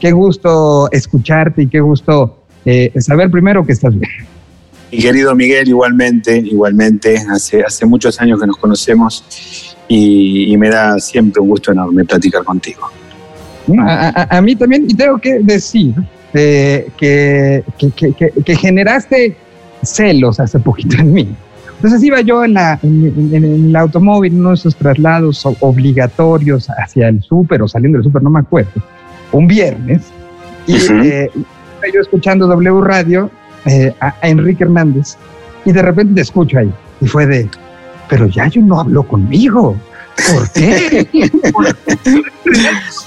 qué 0.00 0.12
gusto 0.12 0.90
escucharte 0.92 1.62
y 1.62 1.66
qué 1.68 1.80
gusto 1.80 2.38
eh, 2.64 2.92
saber 3.00 3.30
primero 3.30 3.64
que 3.64 3.72
estás 3.72 3.98
bien. 3.98 4.10
Mi 4.90 4.98
querido 4.98 5.34
Miguel, 5.34 5.68
igualmente, 5.68 6.38
igualmente, 6.38 7.18
hace, 7.30 7.62
hace 7.62 7.84
muchos 7.84 8.20
años 8.20 8.40
que 8.40 8.46
nos 8.46 8.56
conocemos 8.56 9.24
y, 9.86 10.56
me 10.56 10.70
da 10.70 10.98
siempre 10.98 11.40
un 11.40 11.48
gusto 11.48 11.72
enorme 11.72 12.04
platicar 12.04 12.42
contigo. 12.44 12.88
A, 13.78 14.40
mí 14.40 14.56
también, 14.56 14.86
y 14.88 14.94
tengo 14.94 15.18
que 15.18 15.40
decir 15.40 15.94
eh, 16.32 16.88
que, 16.96 17.62
que, 18.44 18.56
generaste 18.56 19.36
celos 19.82 20.40
hace 20.40 20.58
poquito 20.58 20.96
en 20.96 21.12
mí. 21.12 21.28
Entonces 21.76 22.02
iba 22.02 22.20
yo 22.22 22.44
en, 22.44 22.54
la, 22.54 22.78
en, 22.82 23.30
el 23.34 23.76
automóvil, 23.76 24.32
en 24.32 24.40
uno 24.40 24.48
de 24.50 24.54
esos 24.56 24.74
traslados 24.74 25.44
obligatorios 25.60 26.68
hacia 26.70 27.08
el 27.08 27.22
súper 27.22 27.62
o 27.62 27.68
saliendo 27.68 27.98
del 27.98 28.04
súper, 28.04 28.22
no 28.22 28.30
me 28.30 28.40
acuerdo, 28.40 28.72
un 29.32 29.46
viernes, 29.46 30.02
y 30.66 30.76
eh, 30.76 31.30
yo 31.92 32.00
escuchando 32.00 32.46
W 32.46 32.80
Radio 32.82 33.30
eh, 33.64 33.94
a, 34.00 34.14
Enrique 34.22 34.64
Hernández 34.64 35.16
y 35.64 35.72
de 35.72 35.82
repente 35.82 36.14
te 36.14 36.20
escucho 36.20 36.58
ahí 36.58 36.72
y 37.00 37.06
fue 37.06 37.26
de, 37.26 37.48
pero 38.08 38.26
ya 38.26 38.48
yo 38.48 38.60
no 38.60 38.80
habló 38.80 39.02
conmigo. 39.02 39.76
¿Por 40.32 40.52
qué? 40.52 41.08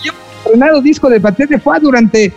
yo 0.04 0.14
estrenado 0.44 0.82
disco 0.82 1.10
de 1.10 1.20
Paté 1.20 1.46
de 1.46 1.60
Fua 1.60 1.80
durante, 1.80 2.34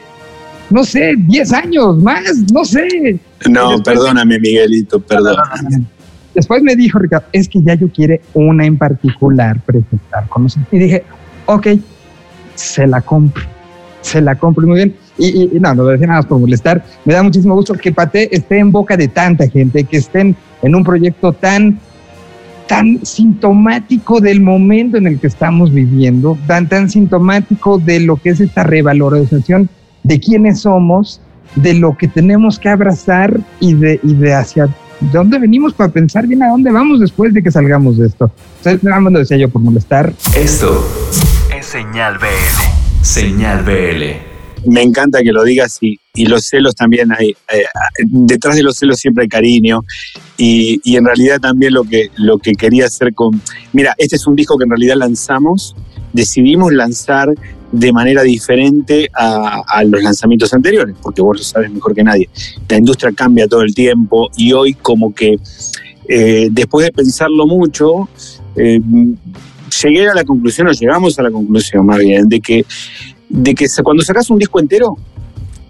no 0.70 0.84
sé, 0.84 1.14
10 1.16 1.52
años 1.52 1.98
más, 2.02 2.36
no 2.52 2.64
sé. 2.64 3.18
No, 3.48 3.82
perdóname, 3.82 4.38
Miguelito, 4.38 5.00
perdóname. 5.00 5.84
Después 6.34 6.62
me 6.62 6.74
dijo 6.74 6.98
Ricardo, 6.98 7.26
es 7.32 7.48
que 7.48 7.62
ya 7.62 7.74
yo 7.74 7.88
quiere 7.88 8.20
una 8.34 8.66
en 8.66 8.76
particular 8.76 9.60
presentar 9.64 10.28
con 10.28 10.44
nosotros. 10.44 10.68
Y 10.72 10.78
dije, 10.78 11.04
ok, 11.46 11.68
se 12.56 12.86
la 12.86 13.00
compro, 13.00 13.44
se 14.04 14.20
la 14.20 14.36
compro 14.36 14.66
muy 14.66 14.76
bien. 14.76 14.94
Y, 15.18 15.48
no, 15.60 15.74
no 15.74 15.84
lo 15.84 15.88
decía 15.90 16.06
nada 16.06 16.20
más 16.20 16.26
por 16.26 16.38
molestar. 16.38 16.84
Me 17.04 17.14
da 17.14 17.22
muchísimo 17.22 17.54
gusto 17.54 17.74
que 17.74 17.92
Pate 17.92 18.34
esté 18.34 18.58
en 18.58 18.70
boca 18.70 18.96
de 18.96 19.08
tanta 19.08 19.48
gente, 19.48 19.84
que 19.84 19.96
estén 19.96 20.36
en 20.62 20.74
un 20.74 20.84
proyecto 20.84 21.32
tan, 21.32 21.78
tan 22.68 23.04
sintomático 23.04 24.20
del 24.20 24.40
momento 24.40 24.98
en 24.98 25.06
el 25.06 25.18
que 25.18 25.26
estamos 25.26 25.72
viviendo, 25.72 26.38
tan, 26.46 26.68
tan 26.68 26.90
sintomático 26.90 27.78
de 27.78 28.00
lo 28.00 28.16
que 28.16 28.30
es 28.30 28.40
esta 28.40 28.62
revalorización 28.62 29.68
de 30.02 30.20
quiénes 30.20 30.60
somos, 30.60 31.20
de 31.56 31.74
lo 31.74 31.96
que 31.96 32.08
tenemos 32.08 32.58
que 32.58 32.68
abrazar 32.68 33.40
y 33.60 33.74
de, 33.74 34.00
y 34.02 34.14
de 34.14 34.34
hacia 34.34 34.68
dónde 35.12 35.38
venimos 35.38 35.72
para 35.72 35.92
pensar 35.92 36.26
bien 36.26 36.42
a 36.42 36.48
dónde 36.48 36.70
vamos 36.70 37.00
después 37.00 37.32
de 37.32 37.42
que 37.42 37.50
salgamos 37.50 37.98
de 37.98 38.06
esto. 38.06 38.30
Entonces, 38.58 38.82
nada 38.82 39.00
más 39.00 39.12
lo 39.12 39.18
decía 39.20 39.36
yo 39.36 39.48
por 39.48 39.62
molestar. 39.62 40.12
Esto 40.36 40.84
es 41.56 41.66
Señal 41.66 42.18
BL. 42.18 42.73
Señal 43.04 43.62
BL 43.62 44.34
me 44.66 44.82
encanta 44.82 45.22
que 45.22 45.32
lo 45.32 45.44
digas 45.44 45.78
y, 45.80 45.98
los 46.26 46.46
celos 46.46 46.74
también 46.74 47.10
hay, 47.12 47.30
eh, 47.52 47.64
detrás 47.98 48.56
de 48.56 48.62
los 48.62 48.76
celos 48.76 48.98
siempre 48.98 49.22
hay 49.22 49.28
cariño 49.28 49.82
y, 50.36 50.80
en 50.96 51.04
realidad 51.04 51.40
también 51.40 51.74
lo 51.74 51.84
que, 51.84 52.10
lo 52.16 52.38
que 52.38 52.52
quería 52.52 52.86
hacer 52.86 53.12
con, 53.14 53.40
mira, 53.72 53.94
este 53.98 54.16
es 54.16 54.26
un 54.26 54.36
disco 54.36 54.56
que 54.56 54.64
en 54.64 54.70
realidad 54.70 54.96
lanzamos, 54.96 55.74
decidimos 56.12 56.72
lanzar 56.72 57.34
de 57.72 57.92
manera 57.92 58.22
diferente 58.22 59.10
a, 59.12 59.82
los 59.84 60.02
lanzamientos 60.02 60.54
anteriores, 60.54 60.94
porque 61.02 61.20
vos 61.20 61.36
lo 61.36 61.42
sabes 61.42 61.70
mejor 61.70 61.94
que 61.94 62.04
nadie, 62.04 62.28
la 62.68 62.76
industria 62.76 63.12
cambia 63.12 63.48
todo 63.48 63.62
el 63.62 63.74
tiempo 63.74 64.30
y 64.36 64.52
hoy 64.52 64.74
como 64.74 65.12
que 65.12 65.36
eh, 66.08 66.48
después 66.50 66.86
de 66.86 66.92
pensarlo 66.92 67.46
mucho, 67.46 68.08
eh, 68.54 68.80
llegué 69.82 70.08
a 70.08 70.14
la 70.14 70.24
conclusión, 70.24 70.68
o 70.68 70.72
llegamos 70.72 71.18
a 71.18 71.22
la 71.22 71.30
conclusión 71.30 71.86
más 71.86 71.98
bien, 71.98 72.28
de 72.28 72.40
que 72.40 72.64
de 73.28 73.54
que 73.54 73.66
cuando 73.82 74.02
sacas 74.04 74.30
un 74.30 74.38
disco 74.38 74.60
entero, 74.60 74.96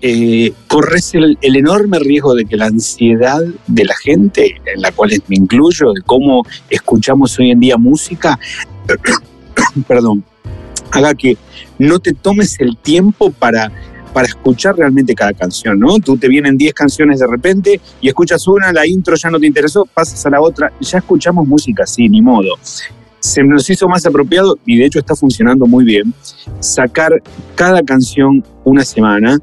eh, 0.02 0.52
corres 0.68 1.14
el, 1.14 1.38
enorme 1.40 1.98
riesgo 1.98 2.34
de 2.34 2.44
que 2.44 2.58
la 2.58 2.66
ansiedad 2.66 3.40
de 3.66 3.84
la 3.84 3.94
gente, 3.96 4.56
en 4.66 4.82
la 4.82 4.92
cual 4.92 5.10
me 5.28 5.36
incluyo, 5.36 5.92
de 5.94 6.02
cómo 6.02 6.44
escuchamos 6.68 7.38
hoy 7.38 7.52
en 7.52 7.60
día 7.60 7.78
música, 7.78 8.38
perdón, 9.88 10.22
haga 10.90 11.14
que 11.14 11.38
no 11.78 12.00
te 12.00 12.12
tomes 12.12 12.60
el 12.60 12.76
tiempo 12.76 13.30
para, 13.30 13.72
para 14.12 14.28
escuchar 14.28 14.76
realmente 14.76 15.14
cada 15.14 15.32
canción, 15.32 15.78
¿no? 15.78 15.98
Tú 15.98 16.18
te 16.18 16.28
vienen 16.28 16.58
10 16.58 16.74
canciones 16.74 17.20
de 17.20 17.26
repente 17.26 17.80
y 18.02 18.08
escuchas 18.08 18.46
una, 18.46 18.72
la 18.72 18.86
intro 18.86 19.16
ya 19.16 19.30
no 19.30 19.40
te 19.40 19.46
interesó, 19.46 19.86
pasas 19.86 20.26
a 20.26 20.28
la 20.28 20.40
otra, 20.42 20.70
ya 20.80 20.98
escuchamos 20.98 21.48
música 21.48 21.84
así, 21.84 22.10
ni 22.10 22.20
modo 22.20 22.58
se 23.24 23.42
nos 23.42 23.70
hizo 23.70 23.88
más 23.88 24.04
apropiado, 24.04 24.58
y 24.66 24.76
de 24.76 24.84
hecho 24.84 24.98
está 24.98 25.14
funcionando 25.14 25.64
muy 25.64 25.82
bien, 25.82 26.12
sacar 26.60 27.10
cada 27.54 27.82
canción 27.82 28.44
una 28.64 28.84
semana 28.84 29.38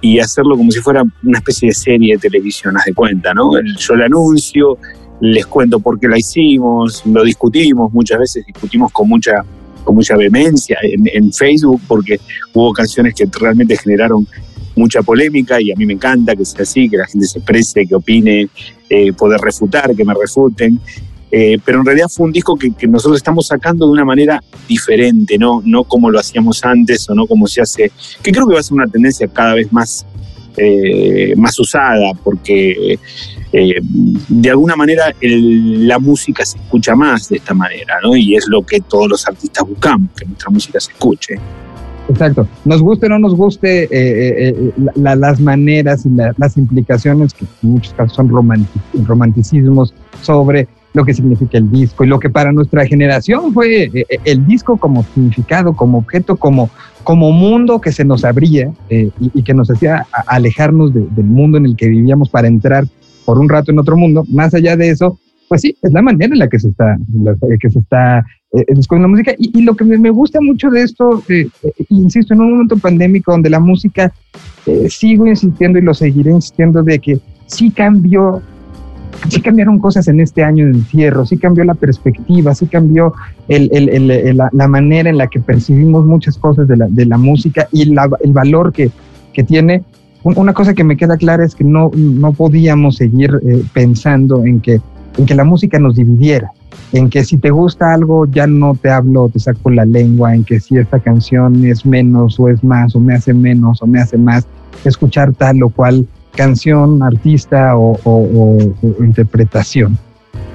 y 0.00 0.20
hacerlo 0.20 0.56
como 0.56 0.70
si 0.70 0.78
fuera 0.78 1.02
una 1.24 1.38
especie 1.38 1.68
de 1.68 1.74
serie 1.74 2.14
de 2.14 2.20
televisión, 2.20 2.76
haz 2.76 2.84
de 2.84 2.94
cuenta, 2.94 3.34
¿no? 3.34 3.50
Yo 3.76 3.96
la 3.96 4.06
anuncio, 4.06 4.78
les 5.20 5.46
cuento 5.46 5.80
por 5.80 5.98
qué 5.98 6.06
la 6.06 6.16
hicimos, 6.16 7.02
lo 7.06 7.24
discutimos, 7.24 7.92
muchas 7.92 8.20
veces 8.20 8.46
discutimos 8.46 8.92
con 8.92 9.08
mucha, 9.08 9.44
con 9.82 9.96
mucha 9.96 10.16
vehemencia 10.16 10.78
en, 10.82 11.32
Facebook 11.32 11.80
porque 11.88 12.20
hubo 12.52 12.72
canciones 12.72 13.14
que 13.14 13.26
realmente 13.40 13.76
generaron 13.76 14.28
mucha 14.76 15.02
polémica 15.02 15.60
y 15.60 15.72
a 15.72 15.74
mí 15.74 15.86
me 15.86 15.94
encanta 15.94 16.36
que 16.36 16.44
sea 16.44 16.62
así, 16.62 16.88
que 16.88 16.98
la 16.98 17.06
gente 17.08 17.26
se 17.26 17.40
exprese, 17.40 17.84
que 17.84 17.96
opine, 17.96 18.48
eh, 18.88 19.12
poder 19.12 19.40
refutar, 19.40 19.92
que 19.96 20.04
me 20.04 20.14
refuten. 20.14 20.78
Eh, 21.36 21.58
pero 21.64 21.80
en 21.80 21.84
realidad 21.84 22.06
fue 22.08 22.26
un 22.26 22.32
disco 22.32 22.56
que, 22.56 22.70
nosotros 22.86 23.16
estamos 23.16 23.48
sacando 23.48 23.86
de 23.86 23.92
una 23.92 24.04
manera 24.04 24.40
diferente, 24.68 25.36
¿no? 25.36 25.60
no 25.64 25.82
como 25.82 26.08
lo 26.08 26.20
hacíamos 26.20 26.64
antes 26.64 27.10
o 27.10 27.14
no 27.16 27.26
como 27.26 27.48
se 27.48 27.60
hace, 27.60 27.90
que 28.22 28.30
creo 28.30 28.46
que 28.46 28.54
va 28.54 28.60
a 28.60 28.62
ser 28.62 28.74
una 28.74 28.86
tendencia 28.86 29.26
cada 29.26 29.54
vez 29.54 29.72
más, 29.72 30.06
eh, 30.56 31.34
más 31.36 31.58
usada, 31.58 32.12
porque 32.22 33.00
eh, 33.52 33.80
de 34.28 34.50
alguna 34.50 34.76
manera 34.76 35.12
la 35.20 35.98
música 35.98 36.44
se 36.44 36.56
escucha 36.56 36.94
más 36.94 37.28
de 37.28 37.38
esta 37.38 37.52
manera, 37.52 37.96
¿no? 38.04 38.14
Y 38.14 38.36
es 38.36 38.46
lo 38.46 38.62
que 38.64 38.78
todos 38.78 39.08
los 39.08 39.26
artistas 39.26 39.66
buscamos, 39.68 40.10
que 40.16 40.26
nuestra 40.26 40.50
música 40.50 40.78
se 40.78 40.92
escuche. 40.92 41.34
Exacto. 42.10 42.46
Nos 42.64 42.80
guste 42.80 43.06
o 43.06 43.08
no 43.08 43.18
nos 43.18 43.34
guste 43.34 43.88
las 44.94 45.40
maneras 45.40 46.06
y 46.06 46.10
las 46.10 46.56
implicaciones, 46.56 47.34
que 47.34 47.44
en 47.64 47.70
muchos 47.70 47.92
casos 47.94 48.14
son 48.14 48.28
romanticismos 48.28 49.92
sobre 50.22 50.68
lo 50.94 51.04
que 51.04 51.12
significa 51.12 51.58
el 51.58 51.70
disco 51.70 52.04
y 52.04 52.06
lo 52.06 52.20
que 52.20 52.30
para 52.30 52.52
nuestra 52.52 52.86
generación 52.86 53.52
fue 53.52 53.82
eh, 53.82 53.90
eh, 54.08 54.18
el 54.24 54.46
disco 54.46 54.76
como 54.76 55.02
significado, 55.02 55.74
como 55.74 55.98
objeto, 55.98 56.36
como, 56.36 56.70
como 57.02 57.32
mundo 57.32 57.80
que 57.80 57.92
se 57.92 58.04
nos 58.04 58.24
abría 58.24 58.72
eh, 58.88 59.10
y, 59.20 59.42
que 59.42 59.54
nos 59.54 59.68
hacía 59.70 60.06
alejarnos 60.28 60.94
del 60.94 61.26
mundo 61.26 61.58
en 61.58 61.66
el 61.66 61.76
que 61.76 61.88
vivíamos 61.88 62.30
para 62.30 62.46
entrar 62.46 62.84
por 63.24 63.38
un 63.38 63.48
rato 63.48 63.72
en 63.72 63.80
otro 63.80 63.96
mundo. 63.96 64.24
Más 64.28 64.54
allá 64.54 64.76
de 64.76 64.90
eso, 64.90 65.18
pues 65.48 65.62
sí, 65.62 65.76
es 65.82 65.92
la 65.92 66.00
manera 66.00 66.32
en 66.32 66.38
la 66.38 66.48
que 66.48 66.60
se 66.60 66.68
está, 66.68 66.96
que 67.58 67.70
se 67.70 67.80
está 67.80 68.24
descubriendo 68.68 69.08
la 69.08 69.16
música. 69.16 69.34
Y, 69.36 69.62
lo 69.62 69.74
que 69.74 69.84
me, 69.84 70.10
gusta 70.10 70.40
mucho 70.40 70.70
de 70.70 70.82
esto, 70.82 71.22
insisto, 71.88 72.34
en 72.34 72.40
un 72.40 72.52
momento 72.52 72.76
pandémico 72.76 73.32
donde 73.32 73.50
la 73.50 73.60
música, 73.60 74.12
sigo 74.88 75.26
insistiendo 75.26 75.78
y 75.78 75.82
lo 75.82 75.92
seguiré 75.92 76.30
insistiendo 76.30 76.82
de 76.82 76.98
que 76.98 77.18
sí 77.46 77.70
cambió 77.70 78.42
sí 79.28 79.40
cambiaron 79.40 79.78
cosas 79.78 80.08
en 80.08 80.20
este 80.20 80.42
año 80.42 80.66
de 80.66 80.72
encierro, 80.72 81.26
sí 81.26 81.38
cambió 81.38 81.64
la 81.64 81.74
perspectiva, 81.74 82.54
sí 82.54 82.66
cambió 82.66 83.14
la, 83.48 84.68
manera 84.68 85.10
en 85.10 85.18
la 85.18 85.26
que 85.28 85.40
percibimos 85.40 86.04
muchas 86.04 86.38
cosas 86.38 86.68
de 86.68 87.06
la, 87.06 87.18
música 87.18 87.68
y 87.72 87.82
el 87.82 88.32
valor 88.32 88.72
que, 88.72 88.90
tiene. 89.46 89.82
Una 90.22 90.54
cosa 90.54 90.72
que 90.72 90.84
me 90.84 90.96
queda 90.96 91.16
clara 91.16 91.44
es 91.44 91.54
que 91.54 91.64
no, 91.64 91.90
no 91.94 92.32
podíamos 92.32 92.96
seguir 92.96 93.38
eh, 93.46 93.62
pensando 93.74 94.44
en 94.44 94.60
que, 94.60 94.80
en 95.18 95.26
que 95.26 95.34
la 95.34 95.44
música 95.44 95.78
nos 95.78 95.96
dividiera, 95.96 96.50
en 96.92 97.10
que 97.10 97.24
si 97.24 97.36
te 97.36 97.50
gusta 97.50 97.92
algo 97.92 98.24
ya 98.26 98.46
no 98.46 98.74
te 98.74 98.90
hablo, 98.90 99.28
te 99.28 99.38
saco 99.38 99.70
la 99.70 99.84
lengua, 99.84 100.34
en 100.34 100.44
que 100.44 100.60
si 100.60 100.78
esta 100.78 100.98
canción 100.98 101.62
es 101.66 101.84
menos 101.84 102.40
o 102.40 102.48
es 102.48 102.64
más, 102.64 102.96
o 102.96 103.00
me 103.00 103.14
hace 103.14 103.34
menos 103.34 103.82
o 103.82 103.86
me 103.86 104.00
hace 104.00 104.16
más, 104.16 104.46
escuchar 104.84 105.34
tal 105.34 105.62
o 105.62 105.68
cual 105.68 106.06
canción, 106.34 107.02
artista 107.02 107.76
o, 107.76 108.58
interpretación. 109.00 109.98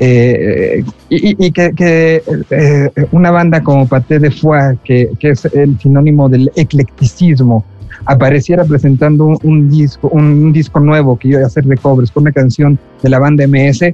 Eh, 0.02 0.84
y, 1.10 1.52
que, 1.52 2.24
eh, 2.50 2.92
una 3.12 3.31
banda 3.31 3.62
como 3.62 3.88
Paté 3.88 4.20
de 4.20 4.31
Foix, 4.31 4.78
que, 4.84 5.10
es 5.20 5.46
el 5.46 5.78
sinónimo 5.80 6.30
del 6.30 6.52
eclecticismo, 6.56 7.66
apareciera 8.06 8.64
presentando 8.64 9.38
un, 9.44 9.70
disco, 9.70 10.08
un, 10.10 10.54
disco 10.54 10.80
nuevo 10.80 11.18
que 11.18 11.30
iba 11.30 11.42
a 11.42 11.46
hacer 11.46 11.66
de 11.66 11.78
covers 11.78 12.12
con 12.12 12.24
una 12.24 12.31
canción 12.31 12.80
de 13.04 13.10
la 13.10 13.20
banda 13.20 13.46
MS, 13.46 13.94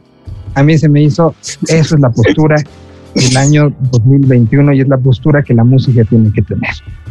a 0.53 0.63
mí 0.63 0.77
se 0.77 0.87
me 0.87 1.03
hizo, 1.03 1.35
eso 1.67 1.95
es 1.95 2.01
la 2.01 2.09
postura 2.09 2.55
del 3.13 3.37
año 3.37 3.73
2021 3.91 4.73
y 4.73 4.81
es 4.81 4.87
la 4.87 4.97
postura 4.97 5.43
que 5.43 5.53
la 5.53 5.63
música 5.63 6.03
tiene 6.03 6.31
que 6.31 6.41
tener. 6.41 6.69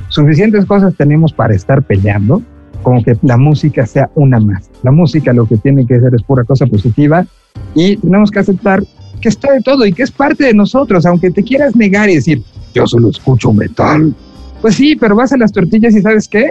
Suficientes 0.08 0.64
cosas 0.66 0.94
tenemos 0.94 1.32
para 1.32 1.54
estar 1.54 1.82
peleando, 1.82 2.42
como 2.84 3.02
que 3.02 3.16
la 3.22 3.36
música 3.36 3.84
sea 3.84 4.08
una 4.14 4.38
más. 4.38 4.70
La 4.84 4.92
música 4.92 5.32
lo 5.32 5.46
que 5.46 5.56
tiene 5.56 5.84
que 5.84 5.98
ser 5.98 6.14
es 6.14 6.22
pura 6.22 6.44
cosa 6.44 6.66
positiva 6.66 7.26
y 7.74 7.96
tenemos 7.96 8.30
que 8.30 8.38
aceptar 8.38 8.84
que 9.20 9.28
está 9.28 9.52
de 9.52 9.60
todo 9.60 9.84
y 9.84 9.92
que 9.92 10.04
es 10.04 10.12
parte 10.12 10.44
de 10.44 10.54
nosotros, 10.54 11.04
aunque 11.06 11.32
te 11.32 11.42
quieras 11.42 11.74
negar 11.74 12.08
y 12.08 12.14
decir, 12.14 12.42
yo 12.72 12.86
solo 12.86 13.10
escucho 13.10 13.52
metal. 13.52 14.14
Pues 14.60 14.76
sí, 14.76 14.94
pero 14.94 15.16
vas 15.16 15.32
a 15.32 15.36
las 15.36 15.50
tortillas 15.50 15.96
y 15.96 16.02
sabes 16.02 16.28
qué? 16.28 16.50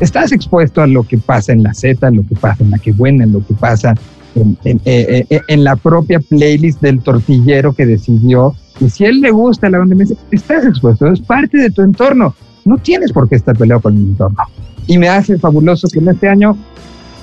estás 0.00 0.32
expuesto 0.32 0.82
a 0.82 0.86
lo 0.86 1.02
que 1.04 1.18
pasa 1.18 1.52
en 1.52 1.62
la 1.62 1.74
Z, 1.74 2.10
lo 2.10 2.22
que 2.26 2.34
pasa 2.34 2.62
en 2.62 2.70
la 2.70 2.78
que 2.78 2.92
buena, 2.92 3.24
en 3.24 3.32
lo 3.32 3.46
que 3.46 3.54
pasa 3.54 3.94
en, 4.34 4.58
eh, 4.64 5.24
eh, 5.30 5.40
en, 5.48 5.64
la 5.64 5.76
propia 5.76 6.20
playlist 6.20 6.80
del 6.80 7.00
tortillero 7.00 7.72
que 7.72 7.86
decidió. 7.86 8.54
Y 8.80 8.90
si 8.90 9.04
él 9.04 9.20
le 9.20 9.30
gusta 9.30 9.70
la 9.70 9.78
banda, 9.78 9.94
me 9.94 10.04
dice, 10.04 10.16
estás 10.30 10.66
expuesto, 10.66 11.06
es 11.06 11.20
parte 11.20 11.58
de 11.58 11.70
tu 11.70 11.82
entorno. 11.82 12.34
No 12.64 12.76
tienes 12.78 13.12
por 13.12 13.28
qué 13.28 13.36
estar 13.36 13.56
peleado 13.56 13.80
con 13.80 13.96
el 13.96 14.02
entorno. 14.02 14.38
Y 14.86 14.98
me 14.98 15.08
hace 15.08 15.38
fabuloso 15.38 15.88
que 15.88 15.98
en 15.98 16.08
este 16.08 16.28
año 16.28 16.56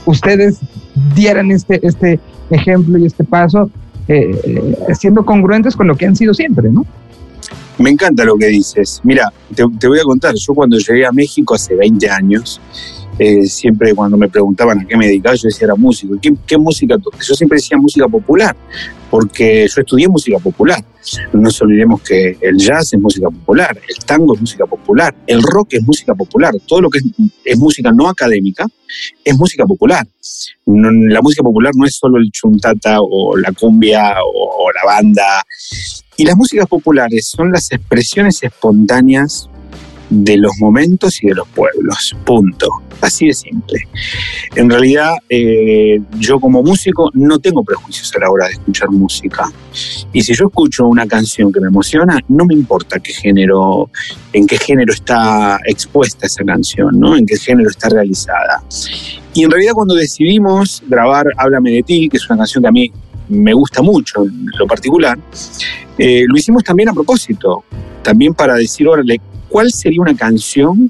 ustedes 0.06 0.60
dieran 1.16 1.52
este, 1.52 1.86
este 1.86 2.20
ejemplo 2.50 2.98
y 2.98 3.06
este 3.06 3.24
paso, 3.24 3.70
eh, 4.08 4.76
siendo 4.98 5.26
congruentes 5.26 5.76
con 5.76 5.88
lo 5.88 5.96
que 5.96 6.06
han 6.06 6.16
sido 6.16 6.34
siempre, 6.34 6.70
¿no? 6.70 6.86
Me 7.78 7.90
encanta 7.90 8.24
lo 8.24 8.38
que 8.38 8.48
dices. 8.48 9.02
Mira, 9.04 9.32
te, 9.56 9.64
te, 9.80 9.88
voy 9.88 10.00
a 10.00 10.04
contar, 10.04 10.36
yo 10.36 10.54
cuando 10.54 10.78
llegué 10.78 11.06
a 11.06 11.12
México 11.12 11.56
hace 11.56 11.76
20 11.76 12.10
años, 12.10 12.62
eh, 13.20 13.46
siempre 13.46 13.94
cuando 13.94 14.18
me 14.18 14.28
preguntaban 14.28 14.80
a 14.80 14.86
qué 14.86 14.98
me 14.98 15.08
dedicaba, 15.08 15.36
yo 15.36 15.48
decía 15.48 15.66
era 15.66 15.76
músico. 15.76 16.16
¿Qué, 16.22 16.34
qué 16.46 16.58
música? 16.58 16.96
Yo 16.98 17.36
siempre 17.36 17.58
decía 17.58 17.78
música 17.78 18.08
popular, 18.08 18.56
porque 19.10 19.68
yo 19.68 19.82
estudié 19.82 20.08
música 20.08 20.40
popular. 20.40 20.84
No 21.32 21.42
nos 21.42 21.62
olvidemos 21.62 22.02
que 22.02 22.38
el 22.42 22.58
jazz 22.58 22.94
es 22.94 23.00
música 23.00 23.30
popular, 23.30 23.78
el 23.88 24.06
tango 24.06 24.34
es 24.36 24.42
música 24.42 24.66
popular, 24.66 25.14
el 25.28 25.44
rock 25.44 25.74
es 25.74 25.84
música 25.84 26.16
popular, 26.16 26.54
todo 26.66 26.82
lo 26.82 26.90
que 26.90 27.00
es, 27.44 27.58
música 27.58 27.92
no 27.92 28.08
académica 28.08 28.66
es 29.24 29.38
música 29.38 29.66
popular. 29.66 30.08
la 30.66 31.22
música 31.22 31.44
popular 31.44 31.74
no 31.76 31.86
es 31.86 31.96
solo 31.96 32.18
el 32.18 32.32
chuntata 32.32 32.98
o 33.02 33.38
la 33.38 33.52
cumbia 33.52 34.14
o 34.24 34.72
la 34.72 34.86
banda. 34.86 35.46
Y 36.16 36.26
las 36.26 36.36
músicas 36.36 36.68
populares 36.68 37.28
son 37.28 37.52
las 37.52 37.72
expresiones 37.72 38.42
espontáneas 38.44 39.50
de 40.14 40.38
los 40.38 40.54
momentos 40.60 41.24
y 41.24 41.28
de 41.28 41.36
los 41.36 41.48
pueblos. 41.50 42.16
Punto. 42.24 42.68
Así 43.02 43.28
de 43.28 43.34
simple. 43.34 43.88
En 44.56 44.70
realidad, 44.70 45.16
eh, 45.28 46.00
yo 46.20 46.40
como 46.40 46.62
músico 46.62 47.10
no 47.14 47.40
tengo 47.40 47.64
prejuicios 47.64 48.14
a 48.16 48.20
la 48.20 48.30
hora 48.30 48.46
de 48.46 48.54
escuchar 48.54 48.90
música. 48.92 49.52
Y 50.14 50.22
si 50.22 50.34
yo 50.34 50.46
escucho 50.46 50.88
una 50.88 51.06
canción 51.08 51.52
que 51.52 51.60
me 51.60 51.68
emociona, 51.68 52.20
no 52.30 52.46
me 52.46 52.54
importa 52.54 53.00
qué 53.00 53.12
género, 53.12 53.90
en 54.32 54.48
qué 54.48 54.58
género 54.58 54.94
está 54.94 55.60
expuesta 55.66 56.28
esa 56.28 56.44
canción, 56.46 57.00
¿no? 57.00 57.18
En 57.18 57.26
qué 57.26 57.38
género 57.38 57.70
está 57.70 57.90
realizada. 57.90 58.64
Y 59.34 59.44
en 59.44 59.52
realidad 59.52 59.74
cuando 59.74 59.96
decidimos 59.96 60.84
grabar 60.88 61.26
Háblame 61.38 61.72
de 61.72 61.84
ti, 61.84 62.08
que 62.08 62.18
es 62.18 62.30
una 62.30 62.38
canción 62.38 62.64
que 62.64 62.70
a 62.70 62.72
mí 62.72 62.92
me 63.30 63.54
gusta 63.54 63.82
mucho 63.82 64.24
en 64.24 64.46
lo 64.58 64.68
particular, 64.68 65.18
eh, 65.98 66.24
lo 66.28 66.38
hicimos 66.38 66.64
también 66.64 66.90
a 66.90 66.94
propósito, 66.94 67.64
también 68.02 68.34
para 68.34 68.56
decir, 68.56 68.88
órale, 68.88 69.20
¿cuál 69.54 69.72
sería 69.72 70.02
una 70.02 70.16
canción 70.16 70.90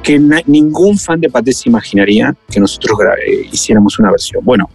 que 0.00 0.16
ningún 0.46 0.96
fan 0.96 1.20
de 1.20 1.28
Paté 1.28 1.52
se 1.52 1.68
imaginaría 1.68 2.34
que 2.48 2.60
nosotros 2.60 2.96
eh, 3.26 3.48
hiciéramos 3.50 3.98
una 3.98 4.12
versión? 4.12 4.44
Bueno, 4.44 4.70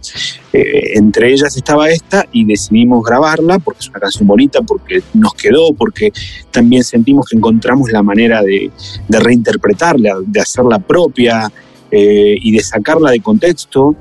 eh, 0.52 0.92
entre 0.96 1.32
ellas 1.32 1.56
estaba 1.56 1.88
esta 1.88 2.26
y 2.30 2.44
decidimos 2.44 3.02
grabarla 3.02 3.58
porque 3.58 3.80
es 3.80 3.88
una 3.88 4.00
canción 4.00 4.28
bonita, 4.28 4.60
porque 4.60 5.02
nos 5.14 5.32
quedó, 5.32 5.72
porque 5.72 6.12
también 6.50 6.84
sentimos 6.84 7.26
que 7.30 7.38
encontramos 7.38 7.90
la 7.90 8.02
manera 8.02 8.42
de, 8.42 8.70
reinterpretarla, 9.08 10.18
de 10.24 10.40
hacerla 10.40 10.78
propia 10.78 11.50
eh, 11.90 12.36
y 12.38 12.52
de 12.52 12.62
sacarla 12.62 13.12
de 13.12 13.20
contexto. 13.20 13.96